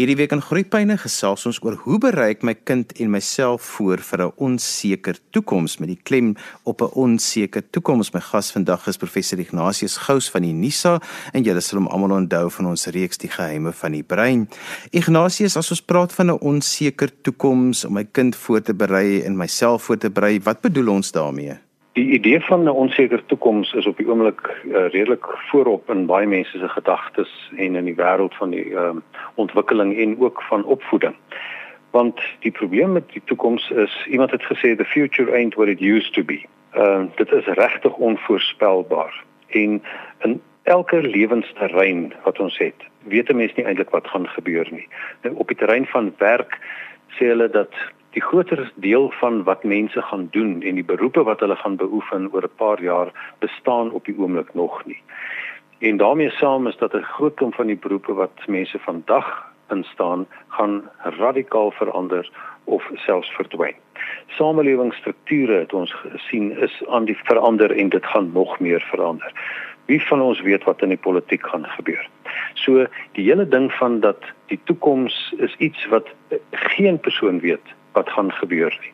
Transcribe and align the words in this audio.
Hierdie 0.00 0.16
week 0.16 0.32
in 0.32 0.40
Groepyne 0.40 0.94
gesels 0.96 1.42
ons 1.44 1.58
oor 1.60 1.74
hoe 1.82 1.98
berei 2.00 2.30
ek 2.32 2.44
my 2.48 2.54
kind 2.56 2.94
en 3.04 3.10
myself 3.12 3.66
voor 3.74 4.00
vir 4.00 4.22
'n 4.24 4.32
onseker 4.46 5.18
toekoms 5.30 5.76
met 5.76 5.90
die 5.92 6.00
klem 6.08 6.36
op 6.64 6.80
'n 6.80 6.94
onseker 6.96 7.62
toekoms. 7.70 8.14
My 8.14 8.20
gas 8.20 8.50
vandag 8.50 8.86
is 8.88 8.96
professor 8.96 9.38
Ignatius 9.38 9.98
Gous 9.98 10.30
van 10.30 10.42
die 10.42 10.54
NISA 10.54 11.02
en 11.34 11.44
julle 11.44 11.60
sal 11.60 11.80
hom 11.80 11.88
almal 11.88 12.16
onthou 12.16 12.50
van 12.50 12.66
ons 12.66 12.86
reeks 12.86 13.18
Die 13.18 13.28
geheime 13.28 13.72
van 13.72 13.92
die 13.92 14.02
brein. 14.02 14.48
Ignatius, 14.90 15.56
as 15.56 15.70
ons 15.70 15.82
praat 15.82 16.12
van 16.12 16.30
'n 16.30 16.40
onseker 16.40 17.10
toekoms 17.22 17.84
om 17.84 17.92
my 17.92 18.04
kind 18.04 18.36
voor 18.36 18.62
te 18.62 18.72
berei 18.72 19.20
en 19.20 19.36
myself 19.36 19.82
voor 19.82 19.98
te 19.98 20.10
berei, 20.10 20.40
wat 20.40 20.62
bedoel 20.62 20.88
ons 20.88 21.12
daarmee? 21.12 21.69
Die 21.92 22.10
idee 22.10 22.40
van 22.40 22.62
'n 22.62 22.68
onseker 22.68 23.24
toekoms 23.26 23.72
is 23.72 23.86
op 23.86 23.96
die 23.96 24.08
oomblik 24.08 24.62
uh, 24.64 24.88
redelik 24.88 25.26
voorop 25.26 25.90
in 25.90 26.06
baie 26.06 26.26
mense 26.26 26.58
se 26.58 26.68
gedagtes 26.68 27.50
en 27.56 27.74
in 27.76 27.84
die 27.84 27.94
wêreld 27.94 28.34
van 28.34 28.50
die 28.50 28.64
uh, 28.64 28.90
ontwikkeling 29.34 29.98
en 29.98 30.20
ook 30.20 30.42
van 30.42 30.64
opvoeding. 30.64 31.14
Want 31.90 32.20
die 32.38 32.50
probleem 32.50 32.92
met 32.92 33.12
die 33.12 33.22
toekoms 33.24 33.70
is 33.70 34.06
iemand 34.06 34.30
het 34.30 34.42
gesê 34.42 34.76
the 34.76 34.84
future 34.84 35.32
ain't 35.32 35.54
what 35.54 35.68
it 35.68 35.80
used 35.80 36.12
to 36.12 36.24
be. 36.24 36.40
Uh, 36.76 37.02
dit 37.14 37.32
is 37.32 37.44
regtig 37.44 37.92
onvoorspelbaar 37.92 39.24
en 39.48 39.82
in 40.20 40.40
elke 40.62 41.02
lewensterrein 41.02 42.12
wat 42.22 42.40
ons 42.40 42.58
het, 42.58 42.86
weet 43.02 43.28
'n 43.28 43.36
mens 43.36 43.54
nie 43.54 43.66
eintlik 43.66 43.90
wat 43.90 44.06
gaan 44.08 44.28
gebeur 44.28 44.68
nie. 44.70 44.88
Nou, 45.22 45.34
op 45.34 45.48
die 45.48 45.56
terrein 45.56 45.86
van 45.86 46.14
werk 46.18 46.58
sê 47.16 47.32
hulle 47.32 47.48
dat 47.48 47.72
die 48.10 48.22
groter 48.22 48.72
deel 48.74 49.10
van 49.20 49.42
wat 49.44 49.64
mense 49.64 50.02
gaan 50.02 50.28
doen 50.30 50.62
en 50.62 50.74
die 50.74 50.84
beroepe 50.84 51.22
wat 51.22 51.40
hulle 51.40 51.56
gaan 51.56 51.76
beoefen 51.76 52.28
oor 52.32 52.42
'n 52.42 52.56
paar 52.56 52.82
jaar 52.82 53.12
bestaan 53.38 53.90
op 53.90 54.04
die 54.04 54.18
oomblik 54.18 54.54
nog 54.54 54.84
nie. 54.86 55.02
En 55.78 55.96
daarmee 55.96 56.30
saam 56.30 56.66
is 56.66 56.76
dat 56.76 56.94
'n 56.94 57.02
groot 57.02 57.34
klomp 57.34 57.54
van 57.54 57.66
die 57.66 57.78
beroepe 57.78 58.12
wat 58.12 58.46
mense 58.46 58.78
vandag 58.78 59.50
instaan, 59.70 60.26
gaan 60.48 60.90
radikaal 60.98 61.70
verander 61.70 62.30
of 62.64 62.90
selfs 62.94 63.30
verdwyn. 63.30 63.74
Samelewingsstrukture 64.26 65.58
het 65.58 65.72
ons 65.72 65.92
gesien 65.92 66.58
is 66.58 66.82
aan 66.88 67.04
die 67.04 67.18
verander 67.22 67.76
en 67.76 67.88
dit 67.88 68.06
gaan 68.06 68.30
nog 68.32 68.58
meer 68.60 68.80
verander. 68.90 69.32
Wie 69.86 70.00
van 70.02 70.20
ons 70.20 70.40
weet 70.40 70.64
wat 70.64 70.82
in 70.82 70.88
die 70.88 71.00
politiek 71.00 71.46
gaan 71.46 71.66
gebeur? 71.66 72.08
So 72.54 72.86
die 73.12 73.24
hele 73.24 73.48
ding 73.48 73.72
van 73.72 74.00
dat 74.00 74.22
die 74.46 74.60
toekoms 74.64 75.34
is 75.38 75.54
iets 75.58 75.86
wat 75.88 76.08
geen 76.50 77.00
persoon 77.00 77.40
weet 77.40 77.74
wat 77.92 78.10
gaan 78.10 78.32
gebeur 78.32 78.78
nie. 78.80 78.92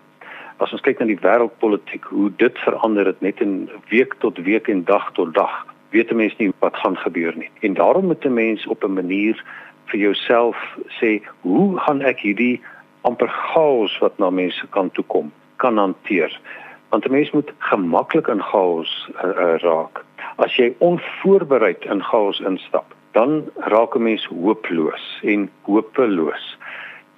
As 0.57 0.73
ons 0.73 0.81
kyk 0.81 0.99
na 0.99 1.07
die 1.07 1.21
wêreldpolitiek, 1.21 2.05
hoe 2.09 2.31
dit 2.41 2.59
verander 2.65 3.07
het 3.07 3.21
net 3.21 3.41
in 3.45 3.69
week 3.91 4.15
tot 4.25 4.39
week 4.39 4.69
en 4.73 4.85
dag 4.89 5.11
tot 5.13 5.35
dag, 5.35 5.67
weet 5.93 6.11
'n 6.11 6.17
mens 6.17 6.37
nie 6.37 6.53
wat 6.59 6.77
gaan 6.77 6.97
gebeur 6.97 7.37
nie. 7.37 7.51
En 7.61 7.75
daarom 7.75 8.07
moet 8.07 8.25
'n 8.25 8.35
mens 8.35 8.67
op 8.67 8.85
'n 8.85 8.93
manier 8.93 9.45
vir 9.85 10.01
jouself 10.01 10.57
sê, 11.01 11.21
hoe 11.41 11.79
gaan 11.79 12.01
ek 12.01 12.19
hierdie 12.19 12.61
amper 13.01 13.29
chaos 13.29 13.99
wat 13.99 14.19
na 14.19 14.31
mense 14.31 14.67
kan 14.71 14.91
toe 14.91 15.05
kom, 15.05 15.33
kan 15.57 15.77
hanteer? 15.77 16.41
Want 16.89 17.05
'n 17.07 17.13
mens 17.13 17.31
moet 17.31 17.53
gemaklik 17.59 18.27
in 18.27 18.43
chaos 18.43 19.09
uh, 19.25 19.29
uh, 19.29 19.57
raak. 19.59 20.05
As 20.37 20.57
jy 20.57 20.75
onvoorbereid 20.79 21.85
in 21.85 22.03
chaos 22.03 22.41
instap, 22.41 22.95
dan 23.13 23.49
raak 23.73 23.97
'n 23.97 24.03
mens 24.03 24.27
hooploos 24.27 25.05
en 25.23 25.51
hopeloos 25.63 26.57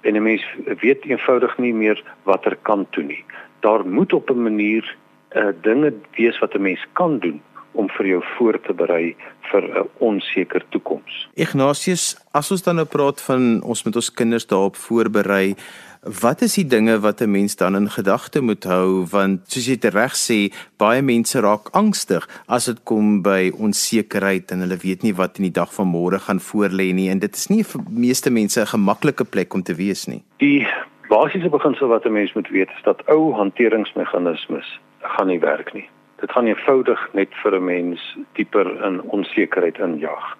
en 0.01 0.15
'n 0.15 0.23
mens 0.23 0.43
weet 0.81 1.03
eenvoudig 1.05 1.57
nie 1.57 1.73
meer 1.73 2.03
watter 2.23 2.55
kant 2.61 2.91
toe 2.91 3.03
nie. 3.03 3.23
Daar 3.59 3.85
moet 3.85 4.13
op 4.13 4.29
'n 4.29 4.43
manier 4.43 4.95
uh, 5.35 5.49
dinge 5.61 5.93
wees 6.15 6.39
wat 6.39 6.53
'n 6.53 6.61
mens 6.61 6.85
kan 6.93 7.19
doen 7.19 7.41
om 7.71 7.89
vir 7.89 8.07
jou 8.07 8.23
voor 8.37 8.59
te 8.61 8.73
berei 8.73 9.15
vir 9.51 9.63
'n 9.63 9.89
onseker 9.97 10.63
toekoms. 10.69 11.29
Ignatius, 11.33 12.17
as 12.31 12.51
ons 12.51 12.63
dan 12.63 12.75
nou 12.75 12.87
praat 12.87 13.21
van 13.21 13.61
ons 13.63 13.83
met 13.83 13.95
ons 13.95 14.13
kinders 14.13 14.45
daarop 14.45 14.75
voorberei, 14.75 15.55
Wat 15.99 16.41
is 16.41 16.53
die 16.55 16.67
dinge 16.67 16.99
wat 16.99 17.21
'n 17.21 17.31
mens 17.31 17.55
dan 17.55 17.75
in 17.75 17.89
gedagte 17.89 18.41
moet 18.41 18.63
hou 18.63 19.05
want 19.11 19.51
soos 19.51 19.65
jy 19.67 19.77
reg 19.81 20.15
sê 20.15 20.53
baie 20.77 21.01
mense 21.01 21.39
raak 21.39 21.69
angstig 21.71 22.23
as 22.47 22.65
dit 22.65 22.83
kom 22.83 23.21
by 23.21 23.51
onsekerheid 23.51 24.51
en 24.51 24.59
hulle 24.59 24.77
weet 24.77 25.03
nie 25.03 25.13
wat 25.13 25.37
in 25.37 25.43
die 25.43 25.59
dag 25.61 25.73
van 25.73 25.87
môre 25.87 26.19
gaan 26.19 26.39
voorlê 26.39 26.93
nie 26.93 27.09
en 27.09 27.19
dit 27.19 27.35
is 27.35 27.49
nie 27.49 27.63
vir 27.63 27.81
meeste 27.89 28.29
mense 28.29 28.61
'n 28.61 28.65
gemaklike 28.65 29.25
plek 29.25 29.53
om 29.53 29.61
te 29.61 29.75
wees 29.75 30.07
nie. 30.07 30.23
Die 30.37 30.67
basiese 31.09 31.49
beginsel 31.49 31.87
wat 31.87 32.05
'n 32.05 32.13
mens 32.13 32.33
moet 32.33 32.49
weet 32.49 32.69
is 32.69 32.83
dat 32.83 33.03
ou 33.09 33.33
hanteringsmeganismes 33.33 34.79
gaan 35.01 35.27
nie 35.27 35.39
werk 35.39 35.73
nie. 35.73 35.89
Dit 36.21 36.31
gaan 36.31 36.47
eenvoudig 36.47 37.09
net 37.13 37.29
vir 37.43 37.55
'n 37.55 37.65
mens 37.65 38.17
dieper 38.35 38.85
in 38.85 39.01
onsekerheid 39.01 39.77
injaag. 39.77 40.37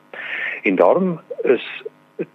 En 0.63 0.75
daarom 0.75 1.19
is 1.43 1.83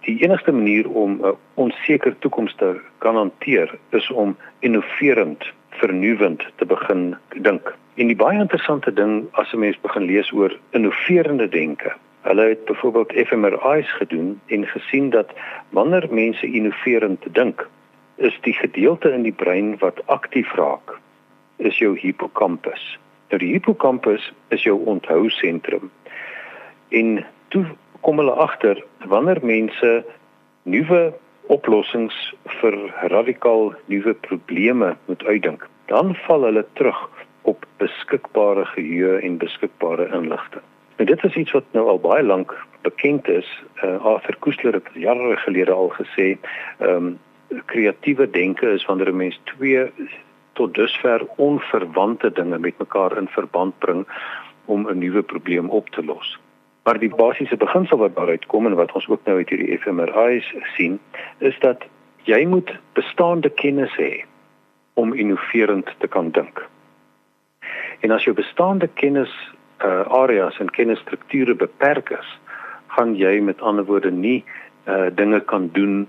die 0.05 0.23
enigste 0.23 0.51
manier 0.51 0.89
om 0.89 1.19
'n 1.21 1.35
onseker 1.53 2.17
toekoms 2.19 2.55
te 2.55 2.79
kan 2.97 3.15
hanteer 3.15 3.77
is 3.89 4.11
om 4.11 4.37
innoverend, 4.59 5.51
vernuwend 5.69 6.45
te 6.55 6.65
begin 6.65 7.15
dink. 7.41 7.75
En 7.95 8.07
die 8.07 8.15
baie 8.15 8.39
interessante 8.39 8.93
ding 8.93 9.27
as 9.31 9.53
'n 9.53 9.59
mens 9.59 9.79
begin 9.81 10.03
lees 10.03 10.31
oor 10.31 10.59
innoverende 10.71 11.49
denke. 11.49 11.93
Hulle 12.21 12.47
het 12.47 12.65
byvoorbeeld 12.65 13.13
fMRI's 13.27 13.91
gedoen 13.91 14.39
en 14.45 14.67
gesien 14.67 15.09
dat 15.09 15.33
wanneer 15.69 16.07
mense 16.09 16.45
innoverend 16.45 17.21
dink, 17.31 17.69
is 18.15 18.37
die 18.41 18.53
gedeelte 18.53 19.11
in 19.11 19.21
die 19.21 19.31
brein 19.33 19.77
wat 19.77 20.01
aktief 20.05 20.53
raak, 20.53 20.99
is 21.57 21.77
jou 21.77 21.99
hippocampus. 21.99 22.99
Nou 23.29 23.39
die 23.39 23.51
hippocampus 23.51 24.33
is 24.47 24.63
jou 24.63 24.85
onthou 24.85 25.29
sentrum. 25.29 25.91
En 26.89 27.25
toe 27.47 27.65
kom 28.05 28.21
hulle 28.21 28.35
agter 28.37 28.83
wanneer 29.11 29.39
mense 29.41 29.91
nuwe 30.69 31.01
oplossings 31.53 32.15
vir 32.59 32.75
radikaal 33.13 33.73
nuwe 33.89 34.13
probleme 34.27 34.93
moet 35.09 35.25
uitdink, 35.25 35.65
dan 35.89 36.13
val 36.27 36.45
hulle 36.45 36.65
terug 36.77 36.99
op 37.49 37.65
beskikbare 37.81 38.65
geheue 38.73 39.17
en 39.25 39.39
beskikbare 39.41 40.07
inligting. 40.13 40.61
En 41.01 41.09
dit 41.09 41.23
is 41.23 41.35
iets 41.35 41.57
wat 41.57 41.65
nou 41.77 41.87
al 41.89 41.99
baie 41.99 42.23
lank 42.23 42.53
bekend 42.85 43.27
is. 43.27 43.49
Uh, 43.83 43.97
Arthur 44.05 44.37
Koestler 44.39 44.77
het 44.77 44.89
jare 44.93 45.37
gelede 45.43 45.73
al 45.73 45.91
gesê, 45.97 46.35
ehm 46.79 47.13
um, 47.13 47.15
kreatiewe 47.69 48.25
denke 48.29 48.71
is 48.73 48.85
wanneer 48.85 49.11
'n 49.11 49.17
mens 49.17 49.39
twee 49.43 49.91
tot 50.53 50.73
dusver 50.73 51.21
onverwante 51.37 52.31
dinge 52.31 52.57
met 52.59 52.79
mekaar 52.79 53.17
in 53.17 53.27
verband 53.27 53.79
bring 53.79 54.05
om 54.65 54.89
'n 54.89 54.97
nuwe 54.97 55.21
probleem 55.21 55.69
op 55.69 55.89
te 55.89 56.05
los. 56.05 56.39
Maar 56.85 56.99
die 57.01 57.09
basiese 57.09 57.57
beginsel 57.57 57.97
wat 57.97 58.13
daaruit 58.15 58.45
kom 58.45 58.67
en 58.69 58.75
wat 58.77 58.91
ons 58.93 59.07
ook 59.09 59.25
nou 59.25 59.39
uit 59.41 59.49
hierdie 59.49 59.77
fMRI's 59.81 60.45
sien, 60.75 60.99
is 61.41 61.57
dat 61.63 61.81
jy 62.29 62.43
moet 62.45 62.69
bestaande 62.93 63.49
kennis 63.49 63.93
hê 63.97 64.21
om 64.93 65.13
innoverend 65.13 65.89
te 65.99 66.07
kan 66.07 66.29
dink. 66.31 66.61
En 68.05 68.13
as 68.13 68.27
jou 68.27 68.35
bestaande 68.37 68.87
kennis 69.01 69.33
uh 69.85 70.05
areas 70.21 70.59
en 70.61 70.69
kennisstrukture 70.71 71.55
beperk 71.57 72.13
is, 72.13 72.29
gaan 72.93 73.15
jy 73.17 73.39
met 73.41 73.61
ander 73.61 73.85
woorde 73.89 74.11
nie 74.11 74.43
uh 74.85 75.09
dinge 75.09 75.41
kan 75.49 75.67
doen 75.73 76.05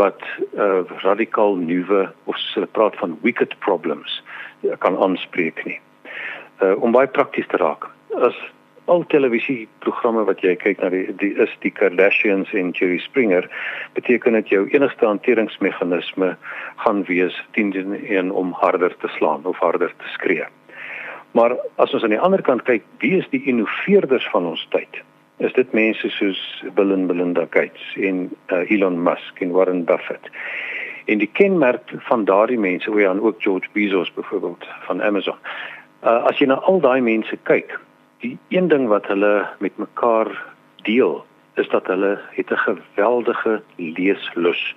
wat 0.00 0.20
uh 0.52 0.84
radikaal 1.08 1.56
nuwe 1.56 2.04
of 2.24 2.38
so 2.52 2.68
praat 2.76 3.00
van 3.00 3.16
wicked 3.24 3.56
problems 3.64 4.20
kan 4.84 4.96
aanspreek 4.96 5.64
nie. 5.64 5.80
Uh 6.60 6.76
om 6.82 6.92
baie 6.92 7.08
prakties 7.08 7.48
te 7.48 7.56
raak. 7.56 7.88
As 8.20 8.36
al 8.88 9.04
televisieprogramme 9.12 10.24
wat 10.28 10.42
jy 10.44 10.54
kyk 10.60 10.80
na 10.82 10.90
die, 10.92 11.04
die 11.20 11.32
is 11.40 11.52
die 11.64 11.72
Kardashians 11.74 12.52
en 12.56 12.72
Jerry 12.76 12.98
Springer 13.04 13.48
beteken 13.96 14.38
dit 14.38 14.52
jou 14.54 14.64
enigste 14.72 15.06
hanteringsmeganisme 15.06 16.34
gaan 16.84 17.02
wees 17.08 17.36
teen 17.56 17.74
een 17.76 18.32
om 18.32 18.54
harder 18.62 18.96
te 19.02 19.10
slaan 19.18 19.44
of 19.44 19.60
harder 19.64 19.92
te 19.92 20.14
skree. 20.14 20.46
Maar 21.36 21.56
as 21.76 21.92
ons 21.94 22.02
aan 22.02 22.14
die 22.16 22.24
ander 22.24 22.42
kant 22.42 22.64
kyk, 22.64 22.84
wie 23.04 23.18
is 23.18 23.28
die 23.34 23.42
innoveerders 23.50 24.26
van 24.32 24.48
ons 24.48 24.64
tyd? 24.72 25.02
Is 25.44 25.52
dit 25.54 25.74
mense 25.76 26.08
soos 26.16 26.40
Bill 26.74 26.92
and 26.92 27.06
Melinda 27.06 27.44
Gates 27.50 27.84
en 27.94 28.26
uh, 28.50 28.64
Elon 28.66 28.96
Musk 29.04 29.42
en 29.44 29.52
Warren 29.54 29.84
Buffett? 29.86 30.32
En 31.06 31.20
die 31.22 31.30
kenmerk 31.38 31.92
van 32.08 32.24
daardie 32.28 32.58
mense, 32.58 32.90
hoe 32.90 33.04
dan 33.04 33.20
ook 33.20 33.42
George 33.42 33.68
Bezos 33.72 34.12
byvoorbeeld 34.12 34.66
van 34.88 35.02
Amazon. 35.02 35.36
Uh, 36.02 36.24
as 36.30 36.40
jy 36.40 36.48
na 36.50 36.58
al 36.68 36.80
daai 36.80 37.00
mense 37.00 37.38
kyk, 37.48 37.78
die 38.20 38.38
een 38.48 38.68
ding 38.68 38.88
wat 38.88 39.06
hulle 39.06 39.46
met 39.58 39.76
mekaar 39.76 40.30
deel 40.82 41.24
is 41.54 41.68
dat 41.68 41.86
hulle 41.86 42.18
het 42.30 42.50
'n 42.50 42.64
geweldige 42.68 43.62
leeslus 43.76 44.76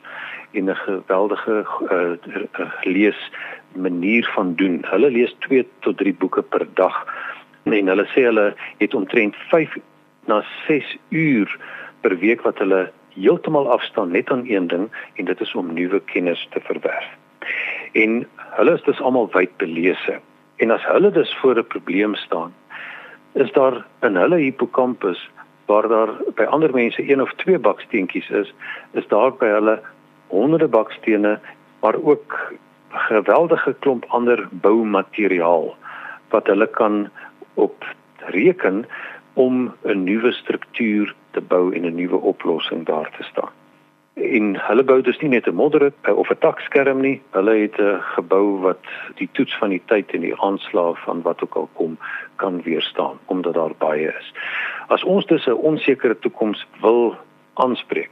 en 0.52 0.70
'n 0.70 0.76
geweldige 0.76 1.66
uh, 1.92 2.72
lees 2.82 3.32
manier 3.76 4.30
van 4.34 4.56
doen. 4.56 4.78
Hulle 4.82 5.10
lees 5.12 5.36
2 5.40 5.68
tot 5.80 5.98
3 5.98 6.14
boeke 6.14 6.42
per 6.42 6.68
dag 6.74 7.06
en 7.64 7.88
hulle 7.88 8.06
sê 8.06 8.22
hulle 8.30 8.54
het 8.78 8.94
omtrent 8.94 9.36
5 9.36 9.78
na 10.26 10.44
6 10.68 10.98
uur 11.10 11.60
per 12.02 12.18
week 12.18 12.42
wat 12.42 12.58
hulle 12.58 12.92
heeltemal 13.14 13.72
afstaan 13.72 14.12
net 14.12 14.30
aan 14.30 14.46
een 14.48 14.68
ding 14.68 14.90
en 15.14 15.26
dit 15.26 15.42
is 15.42 15.56
om 15.56 15.74
nuwe 15.74 16.00
kennis 16.00 16.48
te 16.52 16.60
verwerf. 16.60 17.10
En 17.92 18.28
hulle 18.36 18.74
is 18.74 18.84
dus 18.84 19.02
almal 19.02 19.30
wyd 19.32 19.58
belese. 19.58 20.20
En 20.56 20.72
as 20.72 20.86
hulle 20.86 21.12
dus 21.12 21.36
voor 21.36 21.58
'n 21.58 21.68
probleem 21.68 22.16
staan, 22.16 22.54
is 23.33 23.51
daar 23.51 23.86
in 24.01 24.16
hulle 24.16 24.38
hippocampus 24.38 25.30
waar 25.66 25.88
daar 25.88 26.10
by 26.36 26.44
ander 26.44 26.74
mense 26.74 27.12
een 27.12 27.22
of 27.22 27.33
twee 27.33 27.60
baksteentjies 27.60 28.30
is, 28.30 28.54
is 28.92 29.07
daar 29.07 29.31
by 29.31 29.45
hulle 29.45 29.80
honderde 30.28 30.68
bakstene 30.68 31.39
maar 31.81 31.95
ook 31.95 32.54
'n 32.92 33.00
geweldige 33.07 33.75
klomp 33.80 34.06
ander 34.07 34.48
boumateriaal 34.51 35.75
wat 36.30 36.48
hulle 36.48 36.68
kan 36.68 37.10
op 37.54 37.86
reken 38.18 38.86
om 39.34 39.74
'n 39.84 40.04
nuwe 40.04 40.31
struktuur 40.31 41.16
te 41.31 41.42
bou 41.42 41.74
en 41.75 41.86
'n 41.86 41.95
nuwe 41.95 42.18
oplossing 42.18 42.86
daar 42.86 43.10
te 43.18 43.24
staan. 43.24 43.61
En 44.13 44.56
hulle 44.60 44.84
bou 44.84 45.02
dus 45.02 45.19
nie 45.19 45.30
net 45.30 45.48
'n 45.48 45.56
modderhut 45.56 45.96
of 46.16 46.30
'n 46.30 46.38
takskerm 46.40 47.00
nie, 47.02 47.22
hulle 47.31 47.56
het 47.56 47.80
'n 47.80 48.02
gebou 48.02 48.60
wat 48.60 48.84
die 49.16 49.30
toets 49.31 49.58
van 49.58 49.69
die 49.69 49.81
tyd 49.86 50.12
en 50.12 50.22
die 50.22 50.42
aanslag 50.42 51.04
van 51.04 51.22
wat 51.22 51.44
ook 51.44 51.56
al 51.56 51.69
kom 51.74 51.98
kan 52.36 52.62
weerstaan 52.62 53.19
omdat 53.25 53.54
daar 53.54 53.75
baie 53.78 54.13
is. 54.19 54.34
As 54.88 55.04
ons 55.04 55.25
dus 55.25 55.48
'n 55.48 55.52
onsekere 55.52 56.19
toekoms 56.19 56.68
wil 56.81 57.16
aanspreek, 57.54 58.12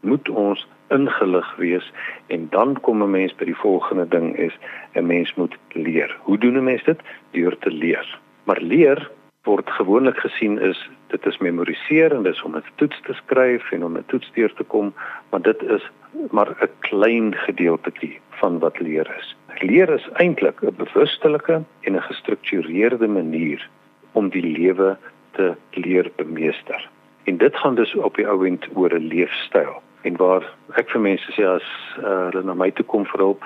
moet 0.00 0.28
ons 0.28 0.66
ingelig 0.88 1.56
wees 1.56 1.92
en 2.26 2.46
dan 2.50 2.80
kom 2.80 3.02
'n 3.02 3.10
mens 3.10 3.34
by 3.34 3.44
die 3.44 3.56
volgende 3.56 4.08
ding 4.08 4.36
is 4.36 4.58
'n 4.94 5.06
mens 5.06 5.34
moet 5.34 5.56
leer. 5.72 6.16
Hoe 6.20 6.38
doen 6.38 6.56
'n 6.56 6.64
mens 6.64 6.84
dit? 6.84 7.00
Deur 7.30 7.58
te 7.58 7.70
leer. 7.70 8.18
Maar 8.44 8.60
leer 8.60 9.10
word 9.48 9.70
gewoonlik 9.70 10.18
gesien 10.20 10.58
is 10.60 10.78
dit 11.12 11.26
is 11.26 11.38
memoriseer 11.40 12.12
en 12.12 12.26
dis 12.26 12.42
om 12.44 12.56
'n 12.56 12.64
toets 12.80 13.00
te 13.06 13.14
skryf 13.20 13.72
en 13.72 13.84
om 13.84 13.96
'n 13.96 14.08
toets 14.12 14.30
deur 14.34 14.52
te 14.54 14.64
kom, 14.64 14.92
maar 15.30 15.42
dit 15.42 15.62
is 15.76 15.84
maar 16.30 16.50
'n 16.50 16.74
klein 16.88 17.34
gedeeltjie 17.34 18.20
van 18.40 18.58
wat 18.58 18.80
leer 18.80 19.08
is. 19.18 19.36
Leer 19.60 19.88
is 19.98 20.08
eintlik 20.12 20.60
'n 20.62 20.76
bewusstellike 20.84 21.62
en 21.86 21.92
'n 21.96 22.08
gestruktureerde 22.10 23.08
manier 23.08 23.68
om 24.12 24.28
die 24.28 24.46
lewe 24.58 24.96
te 25.32 25.56
leer 25.70 26.10
bemeester. 26.16 26.88
En 27.24 27.36
dit 27.36 27.56
gaan 27.56 27.74
dus 27.74 27.94
op 27.94 28.14
die 28.16 28.28
ouend 28.28 28.68
oor 28.74 28.92
'n 28.94 29.08
leefstyl. 29.14 29.82
En 30.02 30.16
waar 30.16 30.44
ek 30.74 30.90
vir 30.90 31.00
mense 31.00 31.32
sê 31.32 31.44
as 31.44 31.68
uh, 31.98 32.28
hulle 32.28 32.42
na 32.42 32.54
my 32.54 32.70
toe 32.70 32.84
kom 32.84 33.06
vir 33.06 33.20
hulp, 33.20 33.42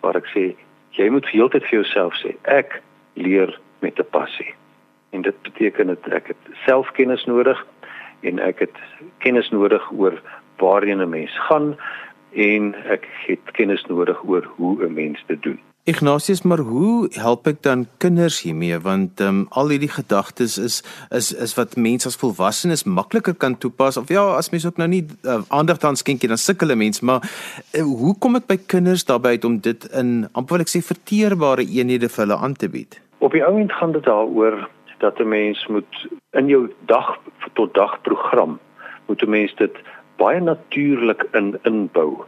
waar 0.00 0.16
ek 0.16 0.26
sê 0.34 0.54
jy 0.90 1.08
moet 1.10 1.26
heeltyd 1.28 1.62
vir 1.62 1.78
jouself 1.80 2.14
sê 2.14 2.34
ek 2.42 2.82
leer 3.14 3.60
met 3.80 3.98
'n 3.98 4.10
passie 4.10 4.54
en 5.14 5.22
dit 5.22 5.42
beteken 5.42 5.86
dat 5.92 6.08
ek 6.18 6.32
het 6.32 6.56
selfkennis 6.66 7.24
nodig 7.30 7.60
en 8.20 8.40
ek 8.42 8.64
het 8.66 8.80
kennis 9.24 9.50
nodig 9.54 9.84
oor 9.92 10.18
waarheen 10.62 11.02
'n 11.02 11.08
mens 11.08 11.34
gaan 11.48 11.76
en 12.34 12.74
ek 12.96 13.06
het 13.26 13.46
kennis 13.52 13.84
nodig 13.86 14.18
oor 14.24 14.44
hoe 14.56 14.84
'n 14.84 14.94
mens 14.94 15.22
dit 15.26 15.42
doen. 15.42 15.60
Ignatius, 15.86 16.42
maar 16.42 16.58
hoe 16.58 17.08
help 17.12 17.46
ek 17.46 17.58
dan 17.62 17.86
kinders 18.00 18.38
hiermee 18.42 18.78
want 18.80 19.20
ehm 19.20 19.28
um, 19.28 19.46
al 19.50 19.68
hierdie 19.68 19.92
gedagtes 19.92 20.58
is 20.58 20.76
is 21.10 21.32
is 21.46 21.54
wat 21.58 21.76
mense 21.76 22.08
as 22.08 22.16
volwassenes 22.16 22.84
makliker 22.84 23.34
kan 23.34 23.58
toepas 23.58 23.96
of 23.96 24.08
ja, 24.08 24.22
as 24.36 24.48
mens 24.50 24.66
ook 24.66 24.80
nou 24.80 24.88
nie 24.88 25.04
uh, 25.04 25.42
aandag 25.48 25.76
daaraan 25.78 26.00
skenk 26.00 26.22
nie, 26.22 26.28
dan 26.28 26.40
sukkel 26.40 26.72
'n 26.72 26.78
mens, 26.78 27.00
maar 27.00 27.20
uh, 27.20 27.82
hoe 27.82 28.14
kom 28.18 28.36
ek 28.36 28.46
by 28.46 28.56
kinders 28.66 29.04
daarbey 29.04 29.30
uit 29.30 29.44
om 29.44 29.60
dit 29.60 29.84
in 29.92 30.28
amper 30.32 30.56
wil 30.56 30.64
ek 30.64 30.72
sê 30.72 30.80
verteerbare 30.80 31.68
eenhede 31.68 32.08
vir 32.08 32.24
hulle 32.24 32.40
aan 32.40 32.56
te 32.56 32.68
bied? 32.68 33.00
Op 33.18 33.32
die 33.32 33.44
ou 33.44 33.60
end 33.60 33.72
gaan 33.72 33.92
dit 33.92 34.04
daaroor 34.04 34.68
dat 35.04 35.20
'n 35.20 35.28
mens 35.28 35.66
moet 35.66 36.06
in 36.30 36.46
jou 36.48 36.72
dag 36.86 37.18
tot 37.52 37.74
dag 37.74 38.00
program 38.00 38.58
moet 39.06 39.22
'n 39.22 39.30
mens 39.30 39.54
dit 39.54 39.76
baie 40.16 40.40
natuurlik 40.40 41.26
in 41.32 41.58
inbou. 41.62 42.24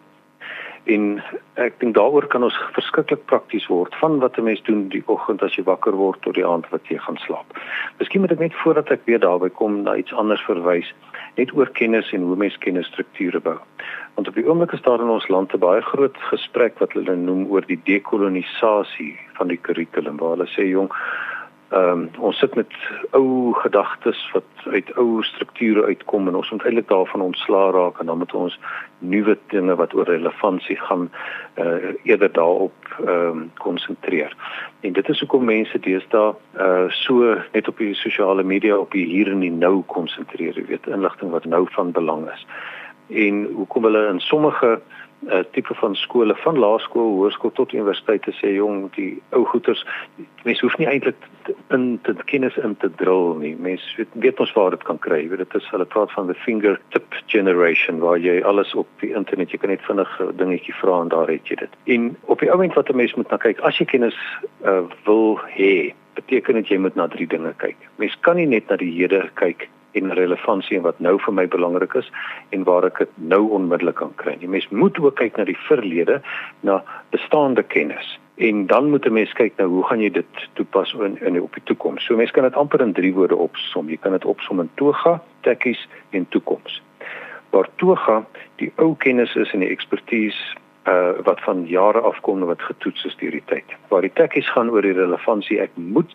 En 0.84 1.23
ek 1.55 1.81
dink 1.81 1.94
daaroor 1.94 2.26
kan 2.26 2.43
ons 2.46 2.58
verskriklik 2.75 3.25
prakties 3.26 3.67
word 3.67 3.94
van 4.02 4.19
wat 4.19 4.38
'n 4.38 4.44
mens 4.44 4.62
doen 4.62 4.88
die 4.88 5.02
oggend 5.06 5.43
as 5.43 5.55
jy 5.56 5.64
wakker 5.64 5.93
word 5.93 6.23
tot 6.23 6.34
die 6.34 6.46
aand 6.46 6.69
wat 6.70 6.87
jy 6.88 6.99
gaan 6.99 7.17
slaap. 7.17 7.58
Miskien 7.99 8.20
moet 8.20 8.31
ek 8.31 8.38
net 8.38 8.55
voordat 8.55 8.90
ek 8.90 9.00
weer 9.05 9.19
daarby 9.19 9.49
kom 9.49 9.82
na 9.82 9.96
iets 9.96 10.12
anders 10.12 10.44
verwys, 10.46 10.94
net 11.37 11.52
oor 11.55 11.70
kennis 11.70 12.12
en 12.12 12.23
hoe 12.23 12.37
mens 12.37 12.58
kennisstrukture 12.58 13.40
bou. 13.40 13.58
Want 14.14 14.28
op 14.28 14.34
die 14.34 14.49
oomblik 14.49 14.73
is 14.73 14.82
daar 14.82 15.00
in 15.00 15.08
ons 15.08 15.28
land 15.28 15.55
'n 15.55 15.58
baie 15.58 15.82
groot 15.82 16.17
gesprek 16.17 16.78
wat 16.78 16.93
hulle 16.93 17.17
noem 17.17 17.46
oor 17.50 17.67
die 17.67 17.81
dekolonisasie 17.84 19.19
van 19.34 19.49
die 19.49 19.61
kurrikulum 19.62 20.17
waar 20.17 20.37
hulle 20.37 20.46
sê 20.46 20.70
jong 20.70 20.90
Ehm 21.70 21.90
um, 21.90 22.10
ons 22.18 22.38
sit 22.38 22.54
met 22.54 22.74
ou 23.10 23.52
gedagtes 23.58 24.30
wat 24.32 24.66
uit 24.70 24.90
ou 24.96 25.22
strukture 25.22 25.82
uitkom 25.84 26.28
en 26.28 26.36
ons 26.38 26.50
moet 26.50 26.62
eintlik 26.62 26.88
daarvan 26.88 27.24
ontslaa 27.24 27.70
raak 27.74 27.98
en 27.98 28.06
dan 28.06 28.18
moet 28.18 28.34
ons 28.34 28.58
nuwe 28.98 29.34
dinge 29.50 29.74
wat 29.74 29.94
oor 29.94 30.06
relevantie 30.06 30.76
gaan 30.76 31.08
uh, 31.58 31.90
eerder 32.02 32.32
daarop 32.32 32.92
ehm 33.06 33.10
um, 33.10 33.50
konsentreer. 33.58 34.36
En 34.80 34.92
dit 34.92 35.08
is 35.08 35.20
hoekom 35.20 35.44
mense 35.44 35.78
deesdae 35.78 36.34
uh, 36.58 36.86
so 36.88 37.34
net 37.52 37.68
op 37.68 37.82
die 37.82 37.94
sosiale 37.94 38.42
media 38.42 38.78
op 38.78 38.94
die 38.94 39.06
hier 39.06 39.32
en 39.32 39.42
die 39.42 39.50
nou 39.50 39.82
konsentreer, 39.86 40.54
jy 40.54 40.66
weet, 40.70 40.86
inligting 40.86 41.34
wat 41.34 41.44
nou 41.44 41.66
van 41.70 41.90
belang 41.92 42.30
is. 42.30 42.46
En 43.10 43.42
hoekom 43.58 43.90
hulle 43.90 44.06
in 44.08 44.20
sommige 44.20 44.78
'n 44.78 44.80
uh, 45.24 45.42
tipe 45.52 45.74
van 45.74 45.94
skole 45.94 46.34
van 46.36 46.58
laerskool, 46.58 47.12
hoërskool 47.18 47.52
tot 47.56 47.72
universiteit 47.72 48.22
te 48.22 48.34
sê 48.38 48.52
jong, 48.56 48.86
die 48.96 49.16
ou 49.36 49.44
goeters, 49.50 49.82
mense 50.44 50.64
hoef 50.64 50.76
nie 50.78 50.88
eintlik 50.90 51.28
in 51.74 51.98
te 52.06 52.14
kennis 52.30 52.56
in 52.62 52.76
te 52.82 52.90
drill 53.00 53.36
nie. 53.40 53.54
Mense 53.62 53.96
weet, 53.98 54.14
weet 54.26 54.40
ons 54.42 54.54
waar 54.56 54.74
dit 54.74 54.86
kan 54.88 54.98
kry. 55.02 55.22
Jy 55.24 55.32
weet 55.32 55.44
dit 55.44 55.58
is 55.60 55.68
hulle 55.72 55.88
praat 55.92 56.12
van 56.14 56.30
the 56.30 56.38
fingertip 56.44 57.20
generation 57.32 58.00
waar 58.04 58.18
jy 58.22 58.38
alles 58.42 58.74
op 58.74 58.88
die 59.02 59.12
internet, 59.14 59.52
jy 59.54 59.62
kan 59.62 59.74
net 59.74 59.84
vinnig 59.88 60.10
'n 60.20 60.36
dingetjie 60.36 60.74
vra 60.80 61.00
en 61.02 61.12
daar 61.14 61.30
het 61.30 61.48
jy 61.48 61.56
dit. 61.62 61.78
En 61.84 62.16
op 62.26 62.40
die 62.40 62.50
oomblik 62.50 62.74
wat 62.74 62.90
'n 62.90 62.96
mens 62.96 63.14
moet 63.14 63.30
na 63.30 63.36
kyk, 63.36 63.60
as 63.60 63.78
jy 63.78 63.86
kennis 63.86 64.18
uh, 64.64 64.84
wil 65.04 65.40
hê, 65.58 65.94
beteken 66.14 66.54
dit 66.54 66.68
jy 66.68 66.78
moet 66.78 66.94
na 66.96 67.08
drie 67.08 67.26
dinge 67.26 67.54
kyk. 67.56 67.76
Mens 67.96 68.16
kan 68.20 68.36
nie 68.36 68.46
net 68.46 68.68
na 68.68 68.76
die 68.76 68.92
hede 68.92 69.30
kyk 69.34 69.68
en 69.96 70.14
relevantie 70.14 70.76
en 70.76 70.87
wat 70.87 71.00
nou 71.00 71.16
vir 71.25 71.34
my 71.34 71.46
belangrik 71.48 71.94
is 71.94 72.10
en 72.56 72.64
waar 72.69 72.84
ek 72.84 72.98
dit 73.04 73.16
nou 73.16 73.43
onmiddellik 73.58 73.98
kan 74.02 74.14
kry. 74.22 74.37
Die 74.40 74.48
mens 74.48 74.69
moet 74.69 74.98
ook 75.00 75.16
kyk 75.16 75.37
na 75.37 75.44
die 75.48 75.58
verlede, 75.69 76.20
na 76.60 76.82
bestaande 77.10 77.62
kennis 77.62 78.19
en 78.37 78.66
dan 78.66 78.90
moet 78.90 79.06
'n 79.06 79.12
mens 79.12 79.32
kyk 79.32 79.56
nou 79.56 79.69
hoe 79.69 79.84
gaan 79.84 80.00
jy 80.00 80.10
dit 80.10 80.48
toepas 80.52 80.93
in 80.93 81.20
in 81.20 81.40
op 81.40 81.52
die 81.54 81.62
toekoms. 81.64 82.04
So 82.04 82.16
mense 82.16 82.32
kan 82.32 82.43
dit 82.43 82.54
amper 82.54 82.81
in 82.81 82.93
drie 82.93 83.14
woorde 83.14 83.37
opsom. 83.37 83.88
Jy 83.88 83.96
kan 83.96 84.12
dit 84.12 84.25
opsom 84.25 84.60
in 84.60 84.70
toga, 84.75 85.22
tekkies 85.40 85.88
en 86.10 86.28
toekoms. 86.28 86.82
Waar 87.50 87.69
toga 87.76 88.26
die 88.56 88.72
ou 88.76 88.94
kennis 88.96 89.34
is 89.34 89.52
en 89.52 89.60
die 89.60 89.69
ekspertise 89.69 90.56
uh 90.87 91.12
wat 91.25 91.40
van 91.40 91.66
jare 91.66 92.00
af 92.00 92.20
kom 92.20 92.40
en 92.40 92.46
wat 92.46 92.62
getoets 92.62 93.04
is 93.04 93.16
deur 93.16 93.31
die 93.31 93.44
tyd. 93.46 93.64
Waar 93.88 94.00
die 94.00 94.12
tekkies 94.12 94.50
gaan 94.50 94.70
oor 94.70 94.82
die 94.82 94.92
relevantie, 94.92 95.60
ek 95.60 95.70
moet 95.75 96.14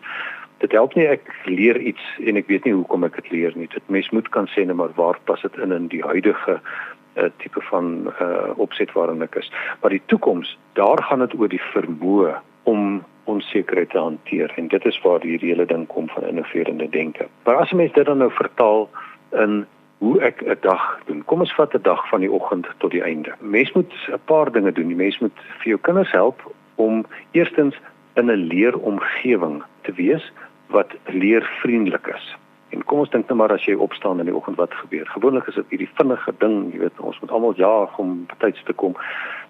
dit 0.62 0.72
help 0.72 0.94
nie 0.94 1.08
ek 1.10 1.26
leer 1.50 1.78
iets 1.80 2.02
en 2.22 2.38
ek 2.38 2.48
weet 2.50 2.66
nie 2.68 2.74
hoekom 2.76 3.04
ek 3.08 3.18
dit 3.20 3.30
leer 3.34 3.54
nie. 3.58 3.68
Dit 3.72 3.86
mens 3.90 4.10
moet 4.14 4.28
kan 4.34 4.48
sê 4.54 4.64
net 4.66 4.78
maar 4.78 4.94
waar 4.98 5.18
pas 5.26 5.42
dit 5.42 5.58
in 5.64 5.74
in 5.74 5.88
die 5.92 6.02
huidige 6.06 6.58
uh, 6.60 7.28
tipe 7.42 7.62
van 7.70 8.12
uh, 8.14 8.52
opset 8.62 8.92
waarin 8.96 9.24
ek 9.26 9.40
is. 9.42 9.50
Maar 9.82 9.96
die 9.96 10.02
toekoms, 10.12 10.56
daar 10.78 11.02
gaan 11.08 11.24
dit 11.24 11.34
oor 11.38 11.50
die 11.50 11.62
vermoë 11.72 12.36
om 12.70 13.02
onsekerheid 13.30 13.90
te 13.90 13.98
hanteer 13.98 14.52
en 14.58 14.68
dit 14.68 14.86
is 14.86 14.98
waar 15.02 15.22
hierdie 15.22 15.52
hele 15.52 15.66
ding 15.66 15.86
kom 15.90 16.08
van 16.14 16.26
innoverende 16.26 16.88
denke. 16.90 17.28
Maar 17.44 17.62
as 17.62 17.72
'n 17.72 17.76
mens 17.76 17.92
dit 17.92 18.06
dan 18.06 18.18
nou 18.18 18.30
vertaal 18.30 18.90
in 19.30 19.66
hoe 19.98 20.20
ek 20.20 20.42
'n 20.42 20.58
dag 20.60 21.00
doen. 21.06 21.24
Kom 21.24 21.40
ons 21.40 21.54
vat 21.54 21.74
'n 21.74 21.82
dag 21.82 22.08
van 22.08 22.20
die 22.20 22.32
oggend 22.32 22.66
tot 22.78 22.90
die 22.90 23.02
einde. 23.02 23.34
Mens 23.40 23.72
moet 23.72 23.92
'n 24.08 24.18
paar 24.24 24.52
dinge 24.52 24.72
doen. 24.72 24.88
Die 24.88 24.96
mens 24.96 25.18
moet 25.18 25.38
vir 25.58 25.68
jou 25.74 25.78
kinders 25.80 26.10
help 26.10 26.54
om 26.74 27.04
eerstens 27.30 27.74
in 28.14 28.30
'n 28.30 28.46
leeromgewing 28.46 29.62
te 29.82 29.92
wees 29.92 30.32
wat 30.72 30.94
leervriendelik 31.06 32.06
is. 32.06 32.36
En 32.72 32.84
kom 32.88 33.02
ons 33.04 33.10
dink 33.12 33.28
net 33.28 33.36
maar 33.36 33.52
as 33.52 33.64
jy 33.68 33.74
opstaan 33.76 34.20
in 34.22 34.30
die 34.30 34.36
oggend 34.36 34.56
wat 34.56 34.74
gebeur. 34.80 35.06
Gewoonlik 35.12 35.48
is 35.50 35.58
dit 35.60 35.74
hierdie 35.74 35.90
vinnige 35.98 36.32
ding, 36.40 36.72
jy 36.72 36.80
weet, 36.86 37.00
ons 37.04 37.18
moet 37.20 37.34
almal 37.36 37.56
jaag 37.60 37.98
om 38.00 38.22
betyds 38.30 38.64
te 38.68 38.72
kom. 38.72 38.96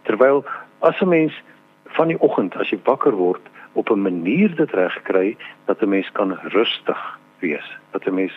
Terwyl 0.08 0.42
as 0.80 1.00
'n 1.00 1.08
mens 1.08 1.32
van 1.96 2.08
die 2.08 2.20
oggend 2.20 2.56
as 2.56 2.70
jy 2.70 2.78
wakker 2.84 3.14
word 3.14 3.44
op 3.72 3.90
'n 3.90 4.02
manier 4.02 4.50
dit 4.56 4.70
reg 4.70 5.02
kry 5.02 5.36
dat 5.66 5.82
'n 5.82 5.88
mens 5.88 6.10
kan 6.12 6.38
rustig 6.42 7.18
wees, 7.38 7.68
dat 7.92 8.06
'n 8.06 8.14
mens 8.14 8.32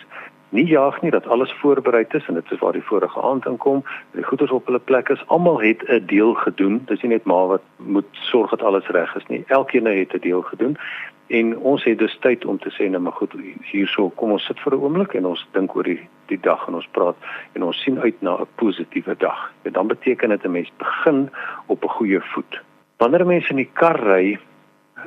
nie 0.48 0.66
jaag 0.66 1.02
nie 1.02 1.10
dat 1.10 1.26
alles 1.26 1.52
voorberei 1.52 2.04
is 2.08 2.26
en 2.26 2.34
dit 2.34 2.52
is 2.52 2.58
waar 2.58 2.72
die 2.72 2.88
vorige 2.90 3.22
aand 3.22 3.46
inkom, 3.46 3.84
die 4.10 4.22
goeders 4.22 4.50
op 4.50 4.66
hulle 4.66 4.78
plek 4.78 5.08
is. 5.08 5.26
Almal 5.26 5.60
het 5.60 5.82
'n 5.88 6.06
deel 6.06 6.34
gedoen. 6.34 6.82
Dis 6.86 7.02
nie 7.02 7.12
net 7.12 7.24
maar 7.24 7.46
wat 7.46 7.62
moet 7.76 8.06
sorg 8.10 8.50
dat 8.50 8.62
alles 8.62 8.86
reg 8.86 9.16
is 9.16 9.26
nie. 9.26 9.44
Elkeen 9.46 9.86
het 9.86 10.14
'n 10.14 10.20
deel 10.20 10.42
gedoen 10.42 10.78
En 11.26 11.58
ons 11.58 11.84
het 11.84 11.98
dus 11.98 12.18
tyd 12.20 12.44
om 12.44 12.58
te 12.58 12.70
sê 12.70 12.86
nou 12.90 13.02
maar 13.02 13.16
goed 13.18 13.32
hierso 13.70 14.10
kom 14.14 14.30
ons 14.36 14.44
sit 14.46 14.60
vir 14.60 14.74
'n 14.74 14.82
oomblik 14.82 15.14
en 15.14 15.26
ons 15.26 15.46
dink 15.52 15.76
oor 15.76 15.82
die 15.82 16.00
die 16.26 16.40
dag 16.40 16.68
en 16.68 16.74
ons 16.74 16.88
praat 16.90 17.16
en 17.54 17.62
ons 17.62 17.82
sien 17.82 17.98
uit 17.98 18.22
na 18.22 18.36
'n 18.40 18.46
positiewe 18.54 19.14
dag. 19.18 19.52
En 19.62 19.72
dan 19.72 19.86
beteken 19.86 20.28
dit 20.28 20.44
'n 20.44 20.50
mens 20.50 20.72
begin 20.78 21.30
op 21.66 21.84
'n 21.84 21.88
goeie 21.88 22.20
voet. 22.20 22.62
Wanneer 22.98 23.26
mense 23.26 23.50
in 23.50 23.56
die 23.56 23.70
kar 23.72 24.00
ry, 24.00 24.38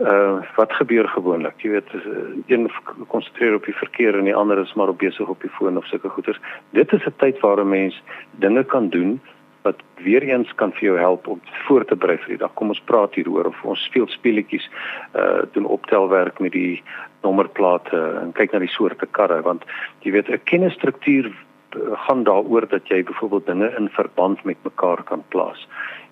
uh 0.01 0.41
wat 0.55 0.73
gebeur 0.73 1.07
gewoonlik? 1.07 1.61
Jy 1.61 1.69
weet, 1.69 1.89
een 2.47 2.69
konsentreer 3.07 3.55
op 3.55 3.65
die 3.65 3.75
verkeer 3.75 4.17
en 4.17 4.23
die 4.23 4.35
ander 4.35 4.57
is 4.57 4.73
maar 4.73 4.89
op 4.89 4.99
besig 4.99 5.27
op 5.27 5.41
die 5.41 5.49
foon 5.49 5.77
of 5.77 5.85
sulke 5.85 6.09
goeters. 6.09 6.39
Dit 6.71 6.93
is 6.93 7.05
'n 7.05 7.13
tyd 7.17 7.39
waar 7.39 7.59
'n 7.59 7.69
mens 7.69 8.03
dinge 8.31 8.63
kan 8.63 8.89
doen 8.89 9.21
wat 9.61 9.81
weer 10.03 10.23
eens 10.23 10.55
kan 10.55 10.71
vir 10.71 10.83
jou 10.89 10.97
help 10.97 11.27
om 11.27 11.41
voor 11.67 11.85
te 11.85 11.95
berei 11.95 12.17
vir 12.17 12.35
die 12.35 12.41
dag. 12.43 12.53
Kom 12.53 12.71
ons 12.73 12.81
praat 12.91 13.15
hieroor 13.15 13.51
of 13.51 13.63
ons 13.63 13.83
speel 13.83 14.07
speletjies 14.07 14.69
uh 15.15 15.43
doen 15.53 15.65
optelwerk 15.65 16.39
met 16.39 16.51
die 16.51 16.81
nommerplate 17.21 17.99
en 18.21 18.31
kyk 18.31 18.53
na 18.53 18.59
die 18.59 18.71
soorte 18.71 19.07
karre 19.11 19.41
want 19.41 19.65
jy 20.05 20.11
weet 20.11 20.29
'n 20.29 20.43
kennisstruktuur 20.43 21.31
gaan 22.07 22.23
daaroor 22.23 22.67
dat 22.67 22.87
jy 22.87 23.03
byvoorbeeld 23.03 23.45
dinge 23.45 23.73
in 23.77 23.89
verband 23.89 24.43
met 24.43 24.57
mekaar 24.63 25.03
kan 25.03 25.23
plaas. 25.29 25.67